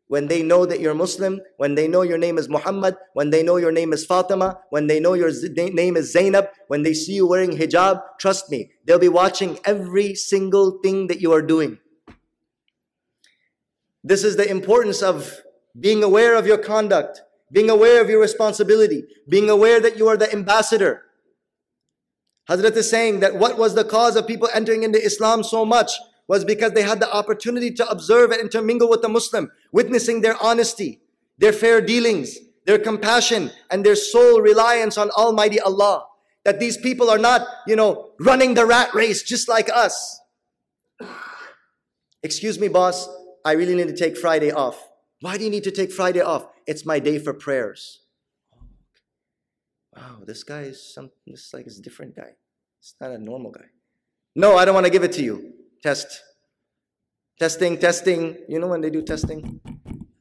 [0.09, 3.43] when they know that you're Muslim, when they know your name is Muhammad, when they
[3.43, 7.15] know your name is Fatima, when they know your name is Zainab, when they see
[7.15, 11.79] you wearing hijab, trust me, they'll be watching every single thing that you are doing.
[14.03, 15.43] This is the importance of
[15.79, 17.23] being aware of your conduct,
[17.53, 21.03] being aware of your responsibility, being aware that you are the ambassador.
[22.49, 25.93] Hazrat is saying that what was the cause of people entering into Islam so much
[26.27, 30.37] was because they had the opportunity to observe and intermingle with the Muslim, witnessing their
[30.43, 31.01] honesty,
[31.39, 32.37] their fair dealings,
[32.67, 36.05] their compassion, and their sole reliance on Almighty Allah.
[36.45, 40.21] That these people are not, you know, running the rat race just like us.
[42.23, 43.09] Excuse me, boss,
[43.49, 44.77] I really need to take Friday off.
[45.23, 46.45] Why do you need to take Friday off?
[46.67, 48.01] It's my day for prayers.
[49.97, 52.33] Wow, this guy is something, this like is a different guy.
[52.79, 53.69] It's not a normal guy.
[54.37, 55.55] No, I don't want to give it to you.
[55.83, 56.21] Test.
[57.41, 58.37] Testing, testing.
[58.51, 59.63] You know when they do testing?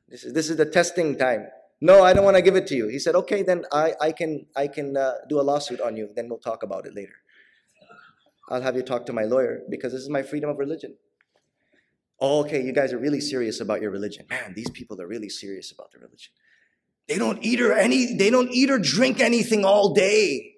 [0.07, 1.47] This is, this is the testing time.
[1.82, 2.88] No, I don't want to give it to you.
[2.88, 6.11] He said, okay, then I, I can, I can uh, do a lawsuit on you.
[6.15, 7.15] Then we'll talk about it later.
[8.47, 10.95] I'll have you talk to my lawyer because this is my freedom of religion.
[12.20, 14.26] Oh, okay, you guys are really serious about your religion.
[14.30, 16.32] Man, these people are really serious about their religion.
[17.07, 20.55] They don't eat or any, they don't eat or drink anything all day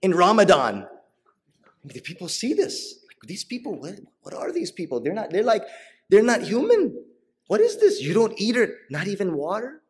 [0.00, 0.86] in Ramadan.
[1.86, 3.02] Do people see this?
[3.24, 5.00] these people, what, what are these people?
[5.00, 5.62] They're not, they're like,
[6.08, 7.04] they're not human.
[7.46, 8.00] What is this?
[8.00, 9.82] You don't eat it, not even water?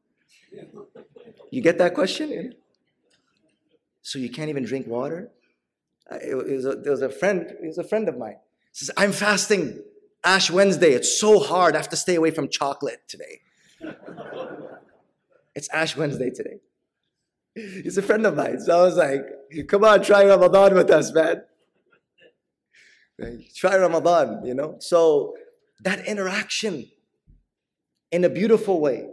[1.51, 2.55] You get that question?
[4.03, 5.30] So you can't even drink water?
[6.11, 8.36] It was a, there was a friend, it was a friend of mine.
[8.72, 9.82] He says, I'm fasting
[10.25, 10.93] Ash Wednesday.
[10.93, 11.75] It's so hard.
[11.75, 13.41] I have to stay away from chocolate today.
[15.55, 16.59] it's Ash Wednesday today.
[17.55, 18.61] He's a friend of mine.
[18.61, 21.43] So I was like, come on, try Ramadan with us, man.
[23.55, 24.77] Try Ramadan, you know?
[24.79, 25.35] So
[25.81, 26.91] that interaction
[28.11, 29.07] in a beautiful way,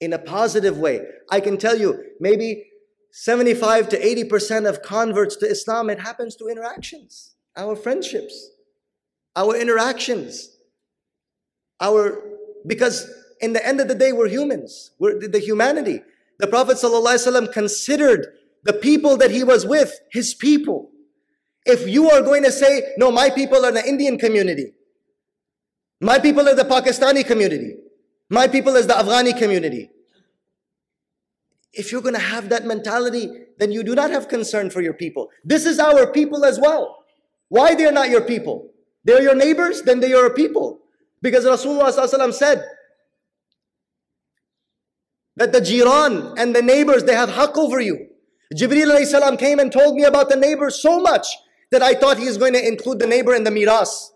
[0.00, 1.00] in a positive way.
[1.30, 2.66] I can tell you, maybe
[3.12, 8.50] 75 to 80% of converts to Islam, it happens through interactions, our friendships,
[9.36, 10.48] our interactions,
[11.80, 12.22] our,
[12.66, 13.10] because
[13.40, 16.02] in the end of the day, we're humans, we're the humanity.
[16.38, 18.26] The Prophet ﷺ considered
[18.64, 20.90] the people that he was with his people.
[21.64, 24.72] If you are going to say, no, my people are the Indian community,
[26.00, 27.76] my people are the Pakistani community,
[28.28, 29.90] my people is the Afghani community.
[31.72, 34.94] If you're going to have that mentality, then you do not have concern for your
[34.94, 35.28] people.
[35.44, 37.04] This is our people as well.
[37.48, 38.70] Why they're not your people?
[39.04, 40.80] They're your neighbors, then they are your people.
[41.22, 42.64] Because Rasulullah said
[45.36, 48.08] that the jiran and the neighbors, they have haqq over you.
[48.54, 51.26] Jibreel came and told me about the neighbors so much
[51.70, 54.10] that I thought he is going to include the neighbor in the miras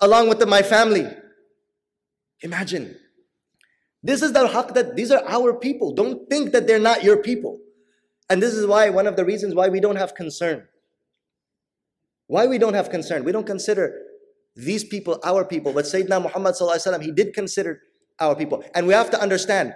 [0.00, 1.06] along with the, my family.
[2.42, 2.96] Imagine.
[4.02, 5.92] This is the haq that these are our people.
[5.94, 7.58] Don't think that they're not your people.
[8.28, 10.68] And this is why, one of the reasons why we don't have concern.
[12.26, 13.24] Why we don't have concern.
[13.24, 14.02] We don't consider
[14.54, 15.72] these people our people.
[15.72, 17.82] But Sayyidina Muhammad sallallahu he did consider
[18.18, 18.64] our people.
[18.74, 19.74] And we have to understand,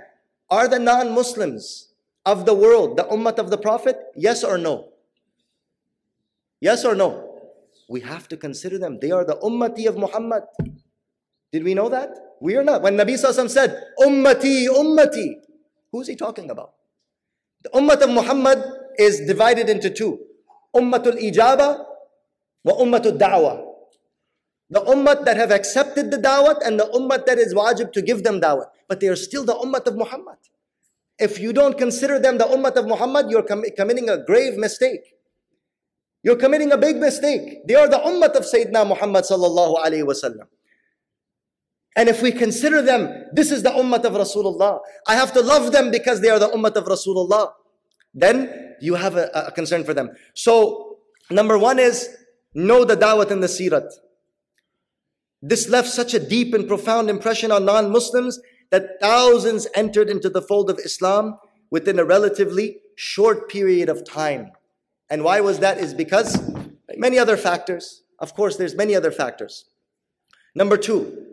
[0.48, 1.92] are the non-Muslims
[2.26, 3.96] of the world the ummah of the Prophet?
[4.16, 4.88] Yes or no?
[6.60, 7.26] Yes or no?
[7.88, 8.98] We have to consider them.
[9.00, 10.44] They are the ummati of Muhammad.
[11.52, 12.10] Did we know that?
[12.40, 12.82] We are not.
[12.82, 15.34] When Nabi Sallallahu said, Ummati, Ummati,
[15.90, 16.74] who is he talking about?
[17.62, 18.62] The Ummah of Muhammad
[18.96, 20.20] is divided into two.
[20.74, 21.84] Ummatul Ijaba
[22.64, 22.72] The
[24.80, 28.40] ummah that have accepted the da'wah and the ummah that is wajib to give them
[28.40, 28.66] da'wah.
[28.88, 30.36] But they are still the ummah of Muhammad.
[31.18, 35.00] If you don't consider them the ummah of Muhammad, you're com- committing a grave mistake.
[36.22, 37.66] You're committing a big mistake.
[37.66, 40.46] They are the ummah of Sayyidina Muhammad sallallahu wasallam.
[41.96, 44.78] And if we consider them, this is the ummah of Rasulullah.
[45.06, 47.52] I have to love them because they are the ummah of Rasulullah.
[48.14, 50.10] Then you have a, a concern for them.
[50.34, 50.98] So,
[51.30, 52.08] number one is
[52.54, 53.92] know the da'wat and the sirat.
[55.42, 58.40] This left such a deep and profound impression on non-Muslims
[58.70, 61.38] that thousands entered into the fold of Islam
[61.70, 64.52] within a relatively short period of time.
[65.08, 65.78] And why was that?
[65.78, 66.38] Is because
[66.96, 68.02] many other factors.
[68.18, 69.64] Of course, there's many other factors.
[70.54, 71.26] Number two,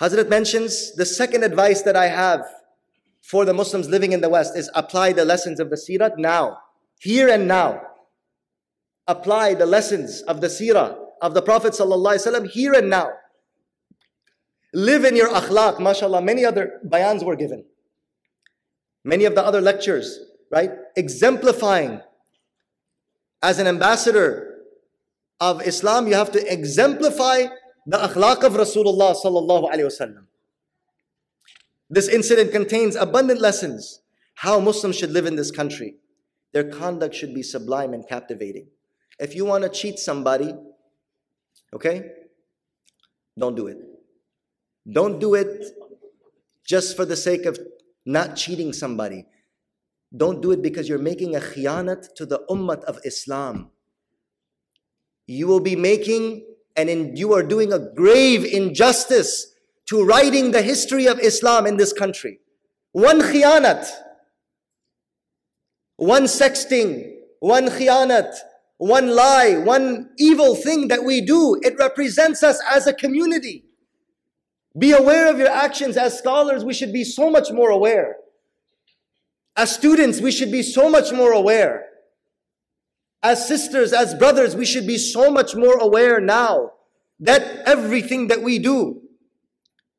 [0.00, 2.44] Hazrat mentions the second advice that I have
[3.20, 6.58] for the Muslims living in the West is apply the lessons of the Sirat now,
[6.98, 7.82] here and now.
[9.08, 13.10] Apply the lessons of the Sirah of the Prophet ﷺ here and now.
[14.74, 16.20] Live in your akhlaq, mashallah.
[16.22, 17.64] Many other bayans were given.
[19.04, 20.20] Many of the other lectures,
[20.52, 20.70] right?
[20.94, 22.02] Exemplifying
[23.42, 24.58] as an ambassador
[25.40, 27.46] of Islam, you have to exemplify
[27.86, 30.24] the akhlaq of Rasulullah sallallahu alaihi wasallam.
[31.88, 34.02] This incident contains abundant lessons
[34.34, 35.96] how Muslims should live in this country.
[36.52, 38.68] Their conduct should be sublime and captivating.
[39.18, 40.54] If you want to cheat somebody,
[41.74, 42.10] okay,
[43.38, 43.78] don't do it.
[44.90, 45.66] Don't do it
[46.64, 47.58] just for the sake of
[48.06, 49.26] not cheating somebody.
[50.16, 53.70] Don't do it because you're making a khiyanat to the ummah of Islam.
[55.26, 56.46] You will be making
[56.76, 59.52] and in, you are doing a grave injustice
[59.86, 62.38] to writing the history of Islam in this country.
[62.92, 63.86] One khiyanat,
[65.96, 68.32] one sexting, one khiyanat,
[68.78, 73.64] one lie, one evil thing that we do, it represents us as a community.
[74.78, 75.96] Be aware of your actions.
[75.96, 78.16] As scholars, we should be so much more aware.
[79.56, 81.86] As students, we should be so much more aware.
[83.20, 86.72] As sisters, as brothers, we should be so much more aware now
[87.18, 89.02] that everything that we do,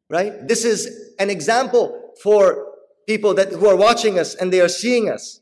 [0.09, 0.47] right?
[0.47, 2.67] This is an example for
[3.05, 5.41] people that who are watching us and they are seeing us.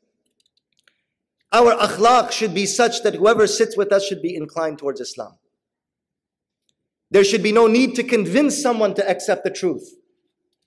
[1.51, 5.37] Our akhlaq should be such that whoever sits with us should be inclined towards Islam.
[7.09, 9.95] There should be no need to convince someone to accept the truth.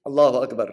[0.06, 0.70] Allahu Akbar.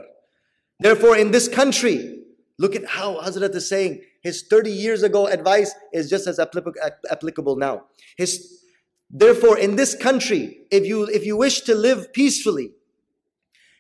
[0.79, 2.23] Therefore, in this country,
[2.57, 7.57] look at how Hazrat is saying his 30 years ago advice is just as applicable
[7.57, 7.85] now.
[8.17, 8.63] His,
[9.09, 12.71] therefore, in this country, if you, if you wish to live peacefully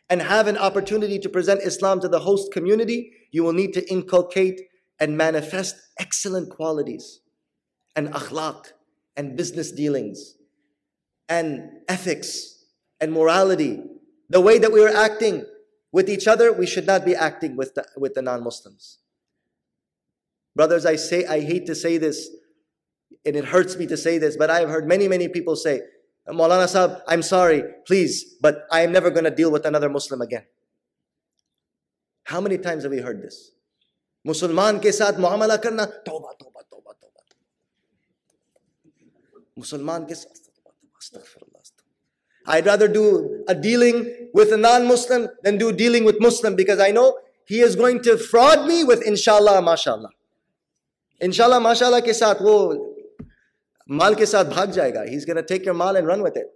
[0.09, 3.89] and have an opportunity to present Islam to the host community, you will need to
[3.89, 4.61] inculcate
[4.99, 7.21] and manifest excellent qualities
[7.95, 8.73] and akhlaq
[9.15, 10.35] and business dealings
[11.29, 12.65] and ethics
[12.99, 13.83] and morality.
[14.29, 15.45] The way that we are acting
[15.91, 18.99] with each other, we should not be acting with the, with the non Muslims.
[20.55, 22.29] Brothers, I say, I hate to say this,
[23.25, 25.81] and it hurts me to say this, but I have heard many, many people say,
[26.27, 30.21] Maulana Sahib, I'm sorry, please, but I am never going to deal with another Muslim
[30.21, 30.45] again.
[32.25, 33.51] How many times have we heard this?
[34.25, 37.23] مسلمان کے ساتھ معاملہ Musliman ke saath muamala karna, tawbah, tawbah, tawbah, tawbah.
[39.55, 40.47] Musliman ke saath
[42.47, 46.91] I'd rather do a dealing with a non-Muslim than do dealing with Muslim because I
[46.91, 50.09] know he is going to fraud me with inshallah, mashallah.
[51.19, 52.95] Inshallah, mashallah ke saath wo
[53.85, 55.07] mal ke saath bhag jayega.
[55.09, 56.47] He's going to take your mal and run with it.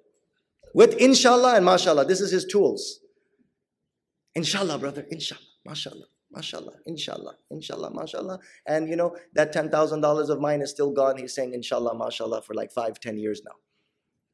[0.73, 2.05] With inshallah and mashallah.
[2.05, 2.99] This is his tools.
[4.33, 5.05] Inshallah, brother.
[5.09, 5.41] Inshallah.
[5.65, 6.07] Mashallah.
[6.31, 8.39] Mashallah, inshallah, inshallah, mashallah.
[8.65, 11.17] And you know, that $10,000 of mine is still gone.
[11.17, 13.55] He's saying inshallah, mashallah for like five, ten years now.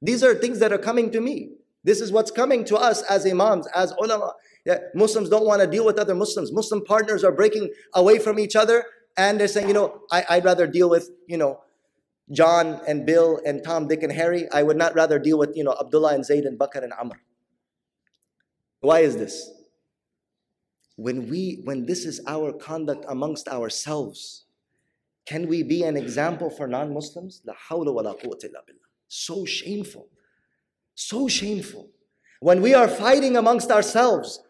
[0.01, 1.49] These are things that are coming to me.
[1.83, 4.33] This is what's coming to us as imams, as ulama.
[4.65, 6.51] Yeah, Muslims don't want to deal with other Muslims.
[6.51, 8.85] Muslim partners are breaking away from each other
[9.17, 11.61] and they're saying, you know, I, would rather deal with, you know,
[12.31, 14.47] John and Bill and Tom, Dick and Harry.
[14.51, 17.19] I would not rather deal with, you know, Abdullah and Zayd and Bakr and Amr.
[18.81, 19.49] Why is this?
[20.97, 24.43] When we, when this is our conduct amongst ourselves,
[25.27, 27.43] can we be an example for non-Muslims?
[29.07, 30.07] So shameful.
[30.95, 31.89] So shameful.
[32.39, 34.41] When we are fighting amongst ourselves,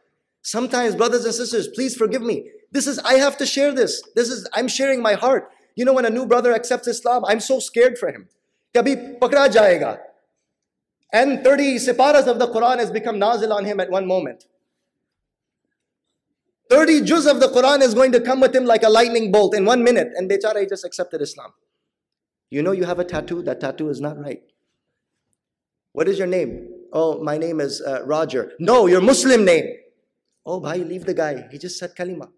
[0.41, 2.49] sometimes, brothers and sisters, please forgive me.
[2.71, 4.01] This is, I have to share this.
[4.15, 5.49] This is, I'm sharing my heart.
[5.75, 8.29] You know, when a new brother accepts Islam, I'm so scared for him.
[11.13, 14.45] And 30 siparas of the Quran has become nazil on him at one moment.
[16.69, 19.55] 30 juz of the Quran is going to come with him like a lightning bolt
[19.55, 20.09] in one minute.
[20.15, 21.53] And bechara, he just accepted Islam.
[22.49, 24.41] You know you have a tattoo, that tattoo is not right.
[25.93, 26.69] What is your name?
[26.93, 28.53] Oh, my name is uh, Roger.
[28.59, 29.65] No, your Muslim name.
[30.45, 31.47] Oh, bhai, leave the guy.
[31.51, 32.29] He just said kalima.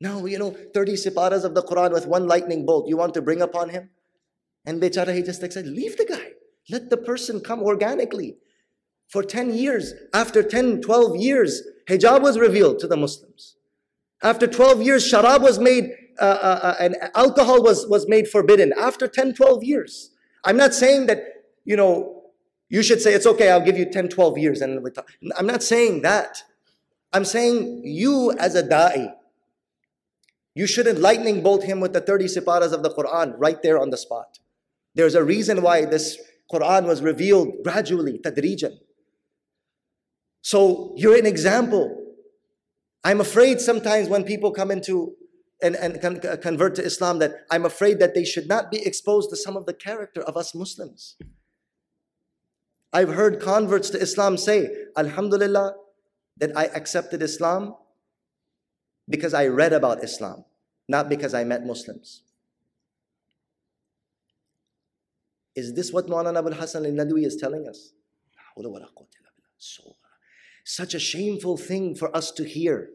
[0.00, 3.22] Now, you know, 30 siparas of the Quran with one lightning bolt you want to
[3.22, 3.90] bring upon him?
[4.66, 6.32] And bechara, he just said, leave the guy.
[6.70, 8.36] Let the person come organically.
[9.14, 13.54] For 10 years, after 10, 12 years, hijab was revealed to the Muslims.
[14.24, 15.84] After 12 years, sharab was made
[16.18, 20.10] uh, uh, uh, and alcohol was, was made forbidden after 10, 12 years.
[20.44, 21.20] I'm not saying that,
[21.64, 22.22] you know,
[22.68, 24.60] You should say, it's okay, I'll give you 10, 12 years.
[24.60, 24.84] And.
[25.38, 26.42] I'm not saying that.
[27.12, 29.14] I'm saying you as a da'i,
[30.56, 33.90] you shouldn't lightning bolt him with the 30 siparas of the Quran right there on
[33.90, 34.40] the spot.
[34.96, 36.18] There's a reason why this
[36.52, 38.80] Quran was revealed gradually, tadrijan.
[40.44, 42.04] So you're an example.
[43.02, 45.14] I'm afraid sometimes when people come into
[45.62, 49.30] and, and con- convert to Islam that I'm afraid that they should not be exposed
[49.30, 51.16] to some of the character of us Muslims.
[52.92, 54.68] I've heard converts to Islam say,
[54.98, 55.76] Alhamdulillah,
[56.36, 57.74] that I accepted Islam
[59.08, 60.44] because I read about Islam,
[60.90, 62.22] not because I met Muslims.
[65.56, 67.94] Is this what Maulana Abul Hassan al-Nadwi is telling us?
[69.56, 69.96] So,
[70.64, 72.88] such a shameful thing for us to hear.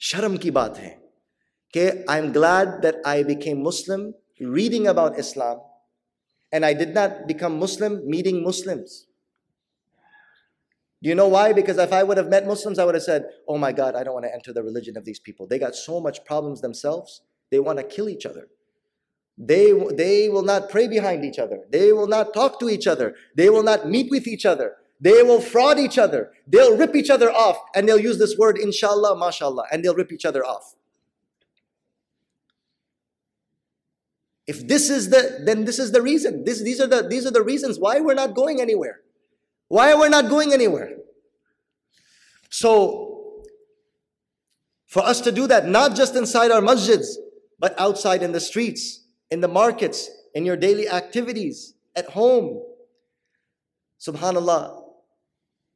[0.00, 0.98] Sharam ki baat hai.
[1.74, 5.60] Okay, I'm glad that I became Muslim reading about Islam
[6.52, 9.06] and I did not become Muslim meeting Muslims.
[11.02, 11.52] Do you know why?
[11.52, 14.04] Because if I would have met Muslims, I would have said, Oh my God, I
[14.04, 15.46] don't want to enter the religion of these people.
[15.46, 18.48] They got so much problems themselves, they want to kill each other.
[19.36, 21.64] They, they will not pray behind each other.
[21.70, 23.16] They will not talk to each other.
[23.34, 24.76] They will not meet with each other.
[25.00, 26.32] They will fraud each other.
[26.46, 27.58] They'll rip each other off.
[27.74, 30.74] And they'll use this word, inshallah, mashallah, and they'll rip each other off.
[34.46, 36.44] If this is the, then this is the reason.
[36.44, 39.00] This, these, are the, these are the reasons why we're not going anywhere.
[39.68, 40.96] Why are we not going anywhere?
[42.50, 43.42] So,
[44.86, 47.16] for us to do that, not just inside our masjids,
[47.58, 52.62] but outside in the streets, in the markets, in your daily activities, at home.
[53.98, 54.83] Subhanallah,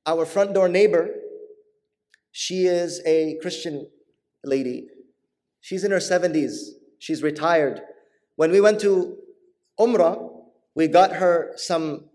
[0.08, 1.14] our front door neighbor,
[2.32, 3.88] she is a Christian
[4.42, 4.88] lady.
[5.60, 6.70] She's in her 70s.
[6.98, 7.82] She's retired.
[8.36, 9.18] When we went to
[9.78, 10.30] Umrah,
[10.74, 12.08] we got her some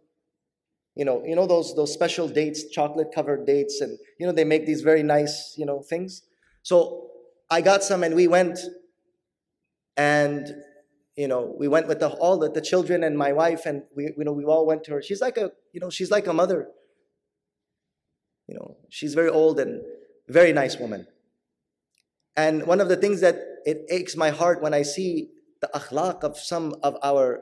[0.95, 4.43] you know you know those those special dates chocolate covered dates and you know they
[4.43, 6.21] make these very nice you know things
[6.61, 7.07] so
[7.49, 8.59] i got some and we went
[9.97, 10.53] and
[11.15, 14.03] you know we went with the, all the, the children and my wife and we
[14.03, 16.33] you know we all went to her she's like a you know she's like a
[16.33, 16.69] mother
[18.53, 19.81] you know she's very old and
[20.29, 21.05] very nice woman
[22.37, 23.35] and one of the things that
[23.65, 25.29] it aches my heart when i see
[25.61, 27.41] the akhlaq of some of our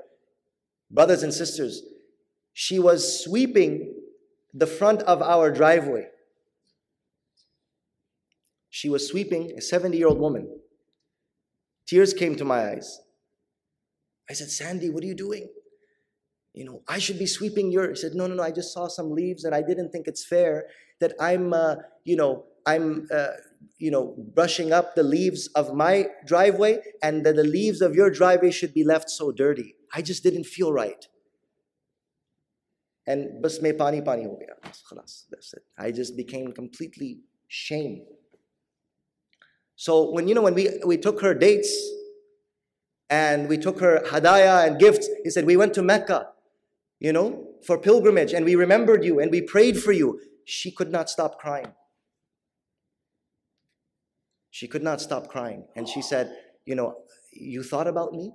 [0.89, 1.83] brothers and sisters
[2.53, 3.93] she was sweeping
[4.53, 6.07] the front of our driveway.
[8.69, 10.49] She was sweeping, a 70 year old woman.
[11.87, 12.99] Tears came to my eyes.
[14.29, 15.49] I said, Sandy, what are you doing?
[16.53, 17.89] You know, I should be sweeping your.
[17.89, 20.25] He said, No, no, no, I just saw some leaves and I didn't think it's
[20.25, 20.65] fair
[21.01, 21.75] that I'm, uh,
[22.05, 23.33] you know, I'm, uh,
[23.77, 28.09] you know, brushing up the leaves of my driveway and that the leaves of your
[28.09, 29.75] driveway should be left so dirty.
[29.93, 31.05] I just didn't feel right
[33.07, 34.55] and bas pani pani ho gaya.
[35.31, 35.63] That's it.
[35.77, 38.07] I just became completely shamed.
[39.75, 41.71] So when you know when we we took her dates
[43.09, 46.27] and we took her hadaya and gifts, he said we went to Mecca,
[46.99, 50.19] you know, for pilgrimage and we remembered you and we prayed for you
[50.50, 51.72] She could not stop crying.
[54.50, 55.64] She could not stop crying.
[55.76, 56.34] And she said,
[56.64, 56.96] you know,
[57.32, 58.32] you thought about me?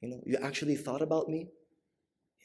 [0.00, 1.48] You know, you actually thought about me?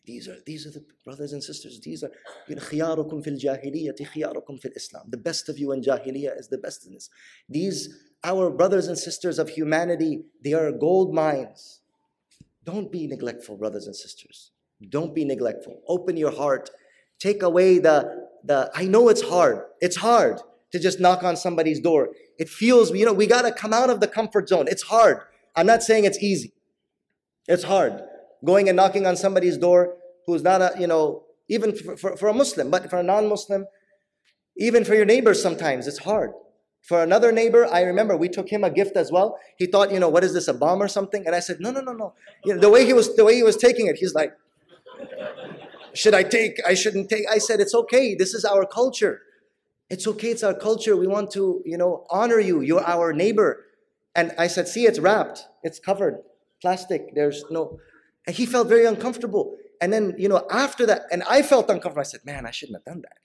[0.06, 1.80] These are, these are the brothers and sisters.
[1.80, 2.12] These are,
[2.48, 6.48] you know, خِيَارُكُمْ فِي الْجَاهِلِيَّةِ خِيَارُكُمْ فِي الْإِسْلَامِ The best of you in Jahiliyyah is
[6.48, 7.10] the best in this.
[7.48, 7.90] These,
[8.24, 11.82] our brothers and sisters of humanity, they are gold mines.
[12.64, 14.52] Don't be neglectful, brothers and sisters.
[14.90, 15.82] Don't be neglectful.
[15.88, 16.72] Open your heart.
[17.19, 19.63] Take away the, the, I know it's hard.
[19.81, 20.39] It's hard
[20.73, 22.11] to just knock on somebody's door.
[22.39, 24.67] It feels, you know, we got to come out of the comfort zone.
[24.69, 25.21] It's hard.
[25.55, 26.53] I'm not saying it's easy.
[27.49, 28.03] It's hard
[28.45, 29.97] going and knocking on somebody's door
[30.27, 33.29] who's not a, you know, even for, for, for a Muslim, but for a non
[33.29, 33.67] Muslim,
[34.57, 36.31] even for your neighbors sometimes, it's hard.
[36.83, 39.39] For another neighbor, I remember we took him a gift as well.
[39.59, 41.27] He thought, you know, what is this, a bomb or something?
[41.27, 42.15] And I said, no, no, no, no.
[42.45, 44.33] You know, the way he was, the way he was taking it, he's like,
[45.97, 46.61] should I take?
[46.67, 47.25] I shouldn't take.
[47.31, 48.15] I said, it's okay.
[48.15, 49.23] This is our culture.
[49.89, 50.31] It's okay.
[50.31, 50.97] It's our culture.
[50.97, 52.61] We want to, you know, honor you.
[52.61, 53.65] You're our neighbor.
[54.15, 55.45] And I said, see, it's wrapped.
[55.63, 56.23] It's covered.
[56.61, 57.15] Plastic.
[57.15, 57.79] There's no.
[58.27, 59.57] And he felt very uncomfortable.
[59.81, 62.01] And then, you know, after that, and I felt uncomfortable.
[62.01, 63.19] I said, man, I shouldn't have done that.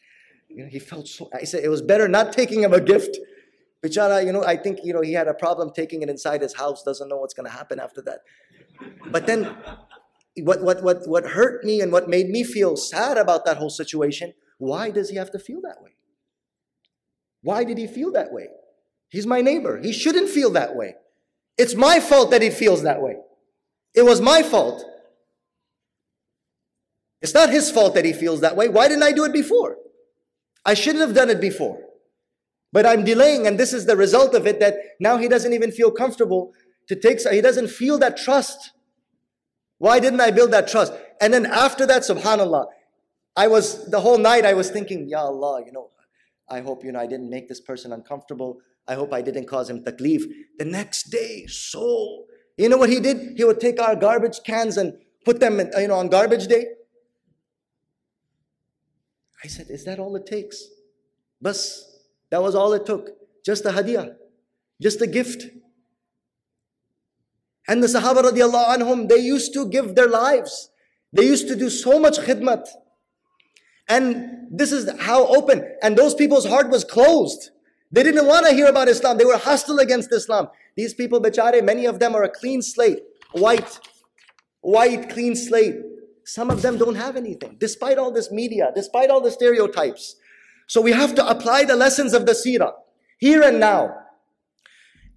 [0.49, 3.17] You know, he felt so, I said, it was better not taking him a gift.
[3.81, 6.53] Bichara, you know, I think, you know, he had a problem taking it inside his
[6.53, 8.19] house, doesn't know what's going to happen after that.
[9.07, 9.55] But then,
[10.37, 13.69] what, what, what, what hurt me and what made me feel sad about that whole
[13.69, 15.91] situation, why does he have to feel that way?
[17.41, 18.47] Why did he feel that way?
[19.09, 19.79] He's my neighbor.
[19.79, 20.95] He shouldn't feel that way.
[21.57, 23.17] It's my fault that he feels that way.
[23.93, 24.85] It was my fault.
[27.21, 28.67] It's not his fault that he feels that way.
[28.69, 29.77] Why didn't I do it before?
[30.65, 31.79] I shouldn't have done it before.
[32.71, 35.71] But I'm delaying, and this is the result of it that now he doesn't even
[35.71, 36.53] feel comfortable
[36.87, 38.71] to take, he doesn't feel that trust.
[39.81, 40.93] Why didn't I build that trust?
[41.19, 42.67] And then after that, subhanAllah,
[43.35, 45.89] I was, the whole night I was thinking, Ya Allah, you know,
[46.47, 48.59] I hope, you know, I didn't make this person uncomfortable.
[48.87, 50.21] I hope I didn't cause him taklif.
[50.59, 52.25] The next day, so,
[52.57, 53.35] you know what he did?
[53.35, 56.63] He would take our garbage cans and put them, in, you know, on garbage day.
[59.43, 60.63] I said, is that all it takes?
[61.41, 63.09] Bas, that was all it took.
[63.43, 64.13] Just a hadiyah,
[64.79, 65.45] just a gift.
[67.67, 70.69] And the Sahaba radiallahu anhum, they used to give their lives.
[71.13, 72.67] They used to do so much khidmat.
[73.87, 75.63] And this is how open.
[75.83, 77.51] And those people's heart was closed.
[77.91, 79.17] They didn't want to hear about Islam.
[79.17, 80.47] They were hostile against Islam.
[80.77, 82.99] These people, bechare, many of them are a clean slate.
[83.33, 83.79] White.
[84.61, 85.75] White, clean slate.
[86.23, 87.57] Some of them don't have anything.
[87.59, 90.15] Despite all this media, despite all the stereotypes.
[90.67, 92.71] So we have to apply the lessons of the seerah.
[93.17, 94.00] Here and now.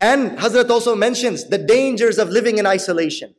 [0.01, 3.34] And Hazrat also mentions the dangers of living in isolation.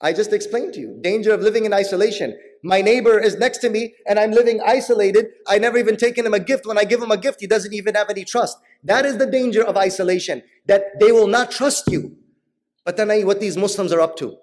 [0.00, 2.38] I just explained to you danger of living in isolation.
[2.62, 5.26] My neighbor is next to me and I'm living isolated.
[5.46, 6.66] I never even taken him a gift.
[6.66, 8.56] When I give him a gift, he doesn't even have any trust.
[8.82, 12.16] That is the danger of isolation, that they will not trust you.
[12.84, 14.38] But then I, what these Muslims are up to.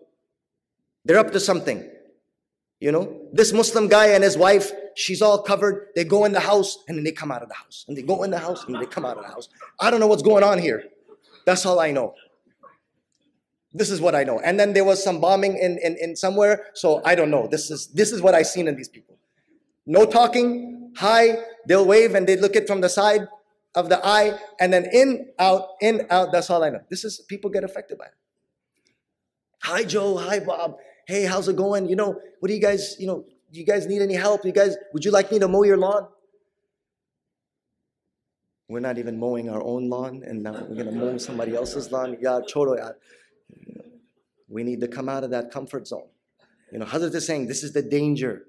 [1.06, 1.90] They're up to something.
[2.80, 5.88] You know, this Muslim guy and his wife, she's all covered.
[5.96, 7.86] They go in the house and then they come out of the house.
[7.88, 9.50] And they go in the house and they come out of the house.
[9.80, 10.84] I don't know what's going on here.
[11.46, 12.14] That's all I know.
[13.74, 14.40] This is what I know.
[14.40, 16.68] And then there was some bombing in, in, in somewhere.
[16.74, 17.48] So I don't know.
[17.48, 19.18] This is this is what I've seen in these people.
[19.86, 23.28] No talking, hi, they'll wave and they look it from the side
[23.76, 26.32] of the eye, and then in, out, in, out.
[26.32, 26.82] That's all I know.
[26.90, 28.14] This is people get affected by it.
[29.62, 30.78] Hi Joe, hi Bob.
[31.08, 31.88] Hey, how's it going?
[31.88, 34.44] You know, what do you guys, you know, do you guys need any help?
[34.44, 36.06] You guys, would you like me to mow your lawn?
[38.68, 42.18] We're not even mowing our own lawn, and now we're gonna mow somebody else's lawn.
[42.20, 42.94] Yeah, choro,
[44.50, 46.10] we need to come out of that comfort zone.
[46.74, 48.44] You know, Hazrat is saying this is the danger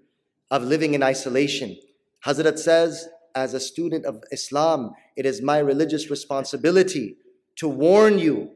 [0.51, 1.79] of living in isolation.
[2.27, 7.19] Hazrat says, as a student of Islam, it is my religious responsibility
[7.55, 8.51] to warn you.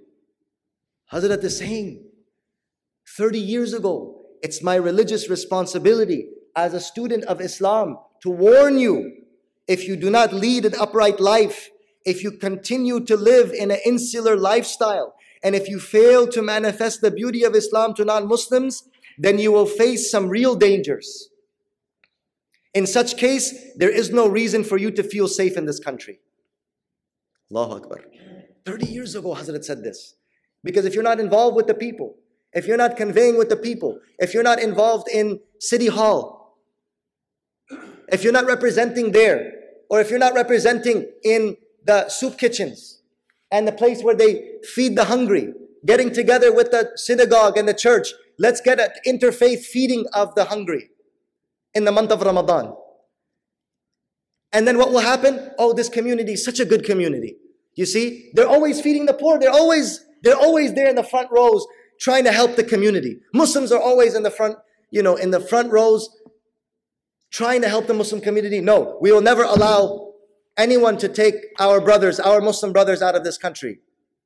[1.13, 2.05] Hazrat is saying,
[3.17, 9.13] 30 years ago, it's my religious responsibility as a student of Islam to warn you
[9.69, 11.71] if you do not lead an upright life,
[12.05, 17.01] if you continue to live in an insular lifestyle, and if you fail to manifest
[17.01, 18.89] the beauty of Islam to non Muslims,
[19.19, 21.29] then you will face some real dangers.
[22.75, 26.21] In such case, there is no reason for you to feel safe in this country.
[27.51, 28.01] Allahu Akbar.
[28.65, 30.15] 30 years ago, Hazrat said this.
[30.65, 32.17] Because if you're not involved with the people,
[32.53, 36.59] if you're not conveying with the people, if you're not involved in City Hall,
[38.09, 39.53] if you're not representing there,
[39.89, 43.03] or if you're not representing in the soup kitchens,
[43.53, 45.53] and the place where they feed the hungry,
[45.85, 48.09] getting together with the synagogue and the church.
[48.39, 50.89] Let's get an interfaith feeding of the hungry
[51.75, 52.75] in the month of Ramadan.
[54.53, 55.51] And then what will happen?
[55.59, 57.37] Oh, this community is such a good community.
[57.75, 59.39] You see, they're always feeding the poor.
[59.39, 61.67] They're always, they're always there in the front rows
[62.03, 63.21] trying to help the community.
[63.33, 64.59] Muslims are always in the front,
[64.91, 66.11] you know, in the front rows
[67.31, 68.61] trying to help the Muslim community.
[68.61, 70.13] No, we will never allow
[70.59, 73.79] anyone to take our brothers, our Muslim brothers out of this country.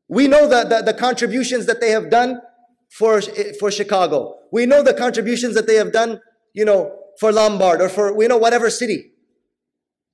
[0.09, 2.41] We know the, the, the contributions that they have done
[2.89, 3.21] for,
[3.61, 4.39] for Chicago.
[4.51, 6.21] We know the contributions that they have done,
[6.55, 9.13] you know, for Lombard or for, we know, whatever city.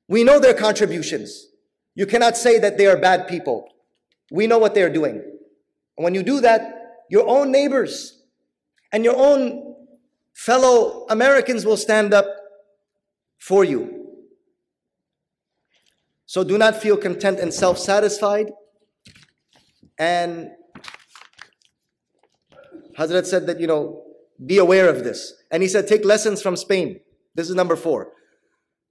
[0.09, 1.47] We know their contributions.
[1.95, 3.69] You cannot say that they are bad people.
[4.33, 5.23] We know what they are doing.
[5.97, 6.82] And when you do that,
[7.13, 8.23] your own neighbors
[8.91, 9.75] and your own
[10.33, 12.25] fellow Americans will stand up
[13.39, 14.07] for you.
[16.25, 18.51] So do not feel content and self satisfied.
[19.99, 20.53] And
[22.99, 24.05] Hazrat said that, you know,
[24.47, 25.35] be aware of this.
[25.51, 27.01] And he said, take lessons from Spain.
[27.35, 28.13] This is number four.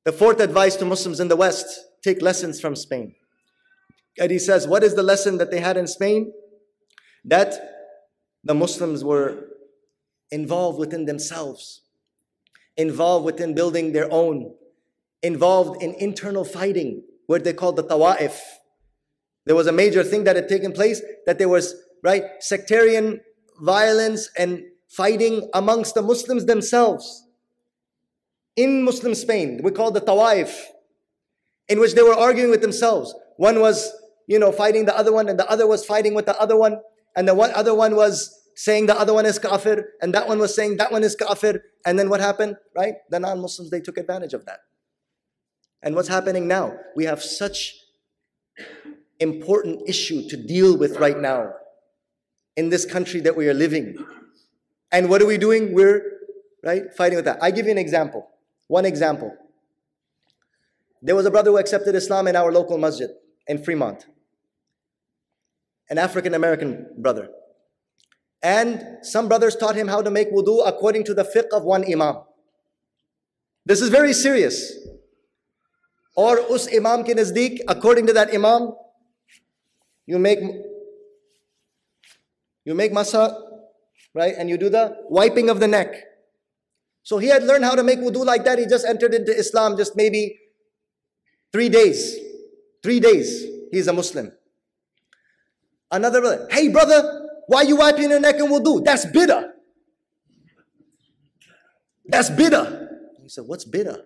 [0.05, 1.67] The fourth advice to Muslims in the West
[2.03, 3.15] take lessons from Spain.
[4.19, 6.31] And he says, what is the lesson that they had in Spain?
[7.25, 7.80] That
[8.43, 9.47] the Muslims were
[10.31, 11.81] involved within themselves,
[12.77, 14.53] involved within building their own,
[15.21, 18.39] involved in internal fighting, what they called the tawa'if.
[19.45, 23.21] There was a major thing that had taken place that there was, right, sectarian
[23.59, 27.25] violence and fighting amongst the Muslims themselves.
[28.55, 30.53] In Muslim Spain, we call the tawa'if,
[31.69, 33.13] in which they were arguing with themselves.
[33.37, 33.91] One was,
[34.27, 36.81] you know, fighting the other one, and the other was fighting with the other one,
[37.15, 40.39] and the one other one was saying the other one is kafir, and that one
[40.39, 41.63] was saying that one is kafir.
[41.85, 42.57] And then what happened?
[42.75, 42.95] Right?
[43.09, 44.59] The non Muslims, they took advantage of that.
[45.81, 46.77] And what's happening now?
[46.95, 47.75] We have such
[49.19, 51.53] important issue to deal with right now
[52.55, 53.95] in this country that we are living.
[54.91, 55.73] And what are we doing?
[55.73, 56.03] We're
[56.63, 57.41] right fighting with that.
[57.41, 58.27] I give you an example.
[58.67, 59.35] One example.
[61.01, 63.09] There was a brother who accepted Islam in our local masjid
[63.47, 64.05] in Fremont.
[65.91, 67.29] An African American brother.
[68.41, 71.83] And some brothers taught him how to make wudu according to the fiqh of one
[71.83, 72.23] imam.
[73.65, 74.73] This is very serious.
[76.15, 78.73] Or us imam ke nazdeek, according to that imam,
[80.07, 80.39] you make
[82.65, 83.39] you make masa,
[84.13, 84.33] right?
[84.37, 85.93] And you do the wiping of the neck.
[87.03, 88.59] So he had learned how to make wudu like that.
[88.59, 90.39] He just entered into Islam just maybe
[91.51, 92.17] three days.
[92.81, 93.45] Three days.
[93.71, 94.31] He's a Muslim.
[95.91, 98.83] Another brother, hey brother, why you wiping your neck and wudu?
[98.83, 99.49] That's bid'ah.
[102.05, 102.87] That's bid'ah.
[103.21, 104.01] He said, what's bid'ah?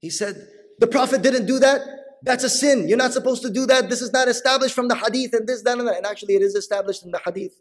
[0.00, 0.36] He said,
[0.78, 1.80] the Prophet didn't do that.
[2.22, 2.88] That's a sin.
[2.88, 3.88] You're not supposed to do that.
[3.88, 5.96] This is not established from the hadith and this, that, and that.
[5.96, 7.60] And actually, it is established in the hadith.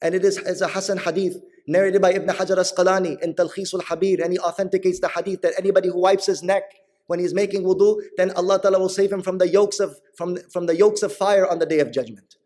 [0.00, 1.36] And it is as a Hasan hadith
[1.66, 4.22] narrated by Ibn Hajar Asqalani in Talkhis al-Habir.
[4.22, 6.62] And he authenticates the hadith that anybody who wipes his neck
[7.06, 10.36] when he's making wudu, then Allah Ta'ala will save him from the yokes of, from,
[10.52, 12.36] from the yokes of fire on the day of judgment.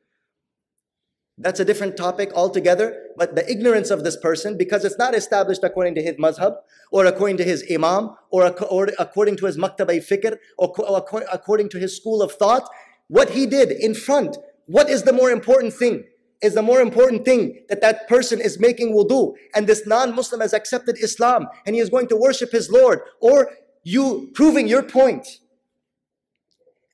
[1.40, 3.00] That's a different topic altogether.
[3.16, 6.56] But the ignorance of this person, because it's not established according to his mazhab,
[6.90, 11.68] or according to his imam, or, or according to his maktabay fikr, or, or according
[11.70, 12.68] to his school of thought,
[13.06, 14.36] what he did in front,
[14.66, 16.04] what is the more important thing?
[16.42, 20.52] Is the more important thing that that person is making wudu and this non-Muslim has
[20.52, 23.50] accepted Islam and he is going to worship his Lord, or
[23.89, 25.26] you proving your point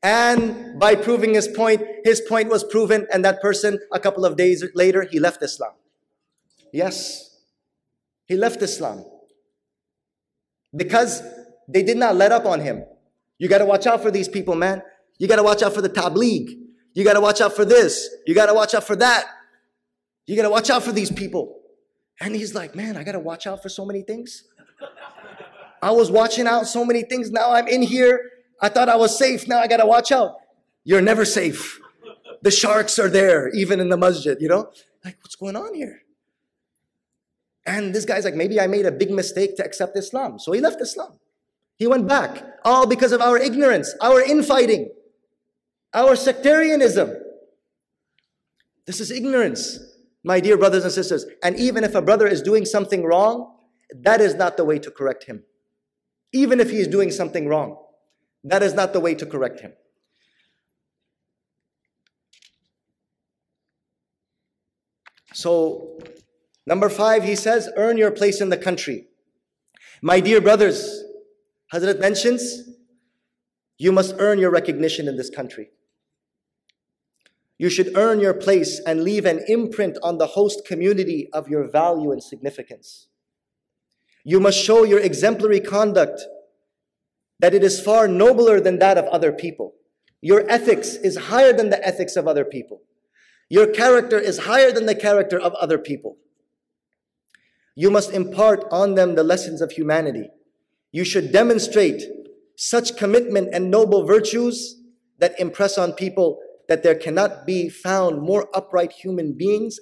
[0.04, 4.36] and by proving his point, his point was proven, and that person, a couple of
[4.36, 5.72] days later, he left Islam.
[6.74, 7.40] Yes,
[8.26, 9.02] he left Islam.
[10.76, 11.22] Because
[11.66, 12.84] they did not let up on him.
[13.38, 14.82] You got to watch out for these people, man.
[15.18, 16.48] You got to watch out for the tabligh.
[16.92, 18.08] You got to watch out for this.
[18.26, 19.24] You got to watch out for that.
[20.26, 21.60] You got to watch out for these people.
[22.20, 24.44] And he's like, man, I got to watch out for so many things.
[25.84, 27.30] I was watching out so many things.
[27.30, 28.30] Now I'm in here
[28.64, 29.46] I thought I was safe.
[29.46, 30.36] Now I got to watch out.
[30.84, 31.80] You're never safe.
[32.40, 34.70] The sharks are there, even in the masjid, you know?
[35.04, 36.00] Like, what's going on here?
[37.66, 40.38] And this guy's like, maybe I made a big mistake to accept Islam.
[40.38, 41.18] So he left Islam.
[41.76, 44.90] He went back, all because of our ignorance, our infighting,
[45.92, 47.14] our sectarianism.
[48.86, 49.78] This is ignorance,
[50.22, 51.26] my dear brothers and sisters.
[51.42, 53.56] And even if a brother is doing something wrong,
[53.94, 55.44] that is not the way to correct him.
[56.34, 57.78] Even if he is doing something wrong.
[58.42, 59.72] That is not the way to correct him.
[65.32, 65.98] So,
[66.66, 69.06] number five, he says, earn your place in the country.
[70.02, 71.02] My dear brothers,
[71.72, 72.68] Hazrat mentions,
[73.78, 75.70] you must earn your recognition in this country.
[77.58, 81.70] You should earn your place and leave an imprint on the host community of your
[81.70, 83.08] value and significance.
[84.24, 86.22] You must show your exemplary conduct
[87.40, 89.74] that it is far nobler than that of other people.
[90.22, 92.80] Your ethics is higher than the ethics of other people.
[93.50, 96.16] Your character is higher than the character of other people.
[97.76, 100.30] You must impart on them the lessons of humanity.
[100.92, 102.02] You should demonstrate
[102.56, 104.80] such commitment and noble virtues
[105.18, 109.78] that impress on people that there cannot be found more upright human beings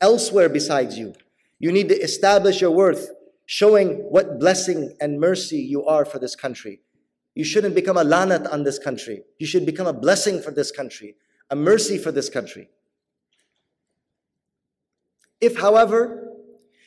[0.00, 1.14] elsewhere besides you.
[1.58, 3.10] You need to establish your worth
[3.52, 6.78] showing what blessing and mercy you are for this country.
[7.34, 9.24] You shouldn't become a lanat on this country.
[9.40, 11.16] You should become a blessing for this country,
[11.50, 12.68] a mercy for this country.
[15.40, 16.28] If, however,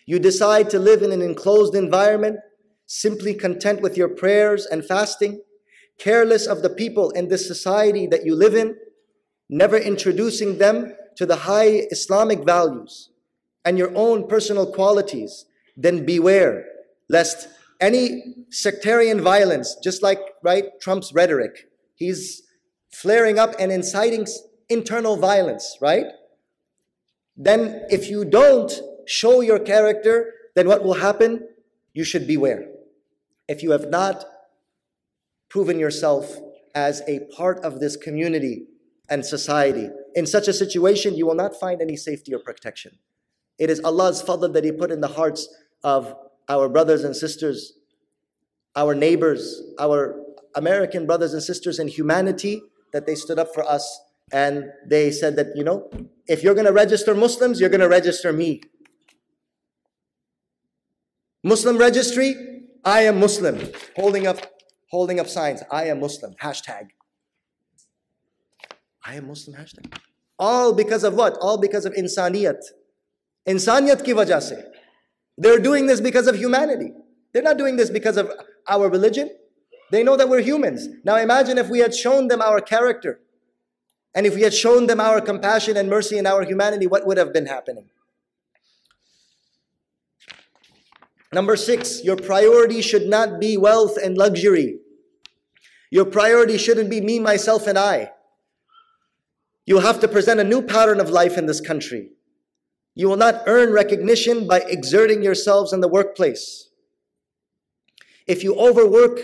[0.05, 2.37] you decide to live in an enclosed environment,
[2.85, 5.41] simply content with your prayers and fasting,
[5.99, 8.77] careless of the people in this society that you live in,
[9.49, 13.09] never introducing them to the high Islamic values
[13.65, 15.43] and your own personal qualities,
[15.75, 16.65] then beware
[17.09, 17.47] lest
[17.79, 22.43] any sectarian violence, just like right Trump's rhetoric, he's
[22.91, 24.25] flaring up and inciting
[24.69, 26.05] internal violence, right?
[27.35, 28.71] Then if you don't
[29.05, 31.47] show your character, then what will happen?
[31.93, 32.69] You should beware.
[33.47, 34.23] If you have not
[35.49, 36.39] proven yourself
[36.73, 38.65] as a part of this community
[39.09, 42.97] and society, in such a situation, you will not find any safety or protection.
[43.59, 45.47] It is Allah's fadl that He put in the hearts
[45.83, 46.15] of
[46.49, 47.73] our brothers and sisters,
[48.75, 50.19] our neighbors, our
[50.55, 52.61] American brothers and sisters in humanity,
[52.91, 55.89] that they stood up for us and they said that, you know,
[56.27, 58.61] if you're going to register Muslims, you're going to register me.
[61.43, 62.35] Muslim registry,
[62.85, 63.59] I am Muslim.
[63.95, 64.37] Holding up,
[64.89, 66.35] holding up signs, I am Muslim.
[66.41, 66.87] Hashtag.
[69.05, 69.97] I am Muslim hashtag.
[70.39, 71.37] All because of what?
[71.41, 72.61] All because of insaniyat.
[73.47, 74.63] Insaniyat ki wajah se.
[75.37, 76.93] They're doing this because of humanity.
[77.31, 78.31] They're not doing this because of
[78.67, 79.29] our religion.
[79.91, 80.87] They know that we're humans.
[81.03, 83.19] Now imagine if we had shown them our character
[84.15, 87.17] and if we had shown them our compassion and mercy and our humanity, what would
[87.17, 87.89] have been happening?
[91.31, 94.77] Number six, your priority should not be wealth and luxury.
[95.89, 98.11] Your priority shouldn't be me, myself, and I.
[99.65, 102.09] You have to present a new pattern of life in this country.
[102.95, 106.69] You will not earn recognition by exerting yourselves in the workplace.
[108.27, 109.19] If you overwork,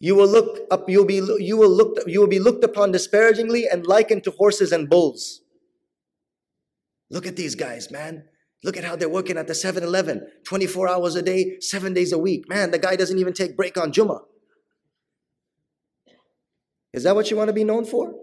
[0.00, 3.68] you will look up, you'll be, you will look, you will be looked upon disparagingly
[3.68, 5.40] and likened to horses and bulls.
[7.10, 8.24] Look at these guys, man.
[8.64, 12.12] Look at how they're working at the 7 Eleven 24 hours a day, seven days
[12.12, 12.48] a week.
[12.48, 14.22] Man, the guy doesn't even take break on Jummah.
[16.92, 18.14] Is that what you want to be known for?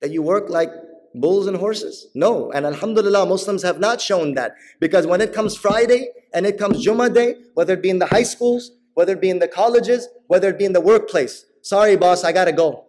[0.00, 0.70] That you work like
[1.14, 2.08] bulls and horses?
[2.14, 2.50] No.
[2.52, 4.54] And Alhamdulillah, Muslims have not shown that.
[4.80, 8.06] Because when it comes Friday and it comes Jummah day, whether it be in the
[8.06, 11.96] high schools, whether it be in the colleges, whether it be in the workplace, sorry,
[11.96, 12.86] boss, I gotta go.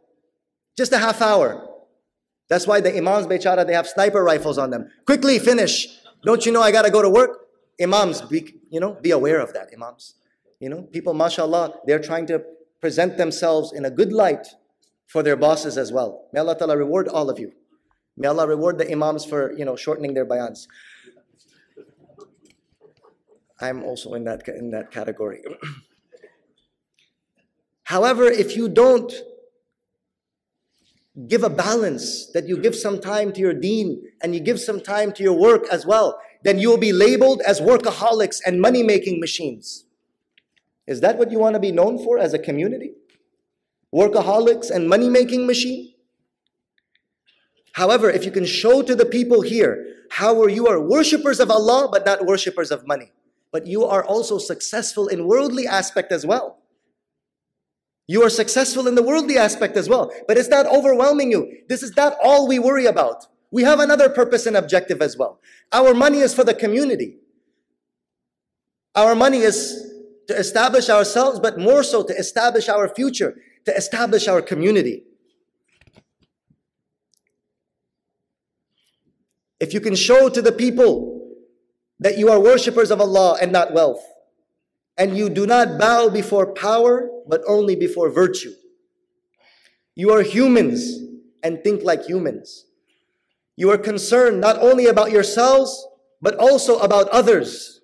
[0.78, 1.68] Just a half hour.
[2.50, 4.90] That's why the Imams, Bechara, they have sniper rifles on them.
[5.06, 5.88] Quickly finish.
[6.24, 7.48] Don't you know I gotta go to work?
[7.82, 10.16] Imams, be, you know, be aware of that, Imams.
[10.60, 12.44] You know, people, mashallah, they're trying to
[12.82, 14.48] present themselves in a good light
[15.08, 16.28] for their bosses as well.
[16.34, 17.52] May Allah Ta'ala reward all of you.
[18.18, 20.68] May Allah reward the Imams for, you know, shortening their bayans.
[23.60, 25.42] I'm also in that, in that category.
[27.84, 29.14] However, if you don't
[31.28, 34.82] give a balance, that you give some time to your deen and you give some
[34.82, 38.84] time to your work as well, then you will be labeled as workaholics and money
[38.84, 39.86] making machines.
[40.88, 42.92] Is that what you want to be known for as a community?
[43.94, 45.95] Workaholics and money making machine?
[47.76, 51.90] However, if you can show to the people here how you are worshippers of Allah
[51.92, 53.12] but not worshippers of money,
[53.52, 56.60] but you are also successful in worldly aspect as well.
[58.08, 61.64] You are successful in the worldly aspect as well, but it's not overwhelming you.
[61.68, 63.28] This is not all we worry about.
[63.52, 65.42] We have another purpose and objective as well.
[65.74, 67.18] Our money is for the community.
[68.96, 69.92] Our money is
[70.30, 75.04] to establish ourselves, but more so to establish our future, to establish our community.
[79.60, 81.16] If you can show to the people
[82.00, 84.04] that you are worshippers of Allah and not wealth,
[84.98, 88.54] and you do not bow before power, but only before virtue.
[89.96, 91.00] You are humans
[91.44, 92.66] and think like humans.
[93.56, 95.88] You are concerned not only about yourselves,
[96.22, 97.82] but also about others.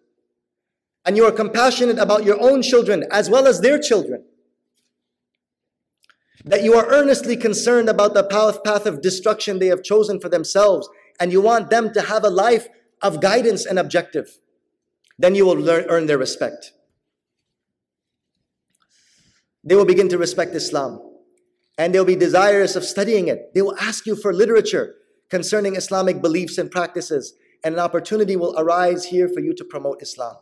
[1.06, 4.26] And you are compassionate about your own children as well as their children.
[6.44, 10.90] That you are earnestly concerned about the path, of destruction they have chosen for themselves,
[11.22, 12.68] and you want them to have a life
[13.02, 14.40] of guidance and objective.
[15.18, 16.74] Then you will learn, earn their respect
[19.64, 21.00] they will begin to respect Islam
[21.78, 23.54] and they'll be desirous of studying it.
[23.54, 24.96] They will ask you for literature
[25.30, 30.02] concerning Islamic beliefs and practices, and an opportunity will arise here for you to promote
[30.02, 30.36] Islam.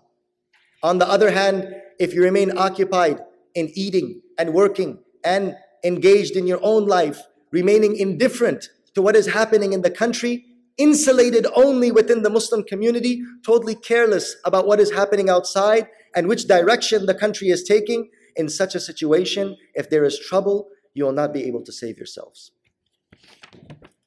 [0.81, 3.19] On the other hand, if you remain occupied
[3.53, 7.21] in eating and working and engaged in your own life,
[7.51, 10.45] remaining indifferent to what is happening in the country,
[10.79, 16.47] insulated only within the Muslim community, totally careless about what is happening outside and which
[16.47, 21.11] direction the country is taking, in such a situation, if there is trouble, you will
[21.11, 22.51] not be able to save yourselves.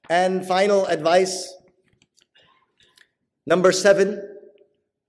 [0.09, 1.55] And final advice
[3.47, 4.20] number seven,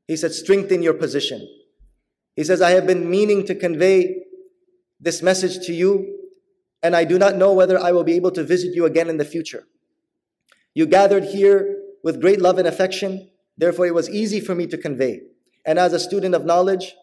[0.07, 1.47] he said, strengthen your position.
[2.35, 4.23] He says, I have been meaning to convey
[4.99, 6.19] this message to you,
[6.81, 9.17] and I do not know whether I will be able to visit you again in
[9.17, 9.63] the future.
[10.73, 14.77] You gathered here with great love and affection, therefore, it was easy for me to
[14.77, 15.21] convey.
[15.65, 16.95] And as a student of knowledge,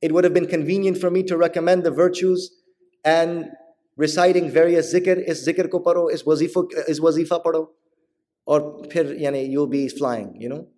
[0.00, 2.50] it would have been convenient for me to recommend the virtues
[3.04, 3.50] and
[3.96, 5.22] reciting various zikr.
[5.26, 7.68] Is zikr ko paro is wazifa is wazifa paro
[8.46, 10.68] or phir yani you'll be flying you know?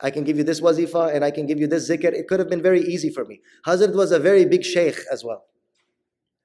[0.00, 2.12] I can give you this wazifa and I can give you this zikr.
[2.12, 3.40] It could have been very easy for me.
[3.66, 5.44] Hazrat was a very big sheikh as well.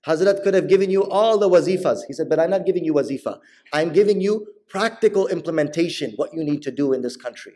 [0.05, 1.99] Hazrat could have given you all the wazifas.
[2.07, 3.39] He said but I'm not giving you wazifa.
[3.73, 7.53] I'm giving you practical implementation what you need to do in this country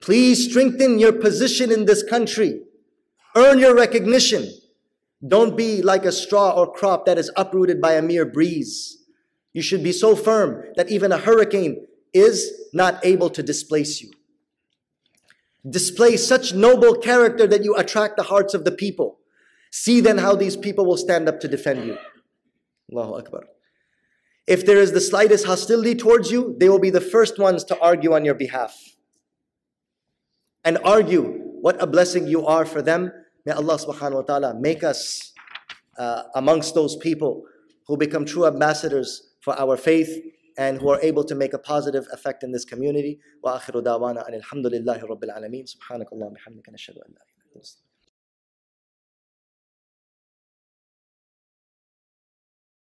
[0.00, 2.60] please strengthen your position in this country
[3.38, 4.50] Earn your recognition.
[5.26, 8.98] Don't be like a straw or crop that is uprooted by a mere breeze.
[9.52, 14.10] You should be so firm that even a hurricane is not able to displace you.
[15.68, 19.18] Display such noble character that you attract the hearts of the people.
[19.70, 21.98] See then how these people will stand up to defend you.
[22.92, 23.44] Allahu Akbar.
[24.48, 27.78] If there is the slightest hostility towards you, they will be the first ones to
[27.80, 28.74] argue on your behalf.
[30.64, 31.24] And argue
[31.60, 33.12] what a blessing you are for them.
[33.44, 35.32] May Allah subhanahu wa ta'ala make us
[35.98, 37.44] uh, amongst those people
[37.86, 40.10] who become true ambassadors for our faith
[40.56, 43.20] and who are able to make a positive effect in this community.
[43.42, 45.68] Wa akhiru dawana alhamdulillahi rabbil alameen.
[45.68, 47.87] Subhanakallah bihamdika nashhadu an la ilaha illa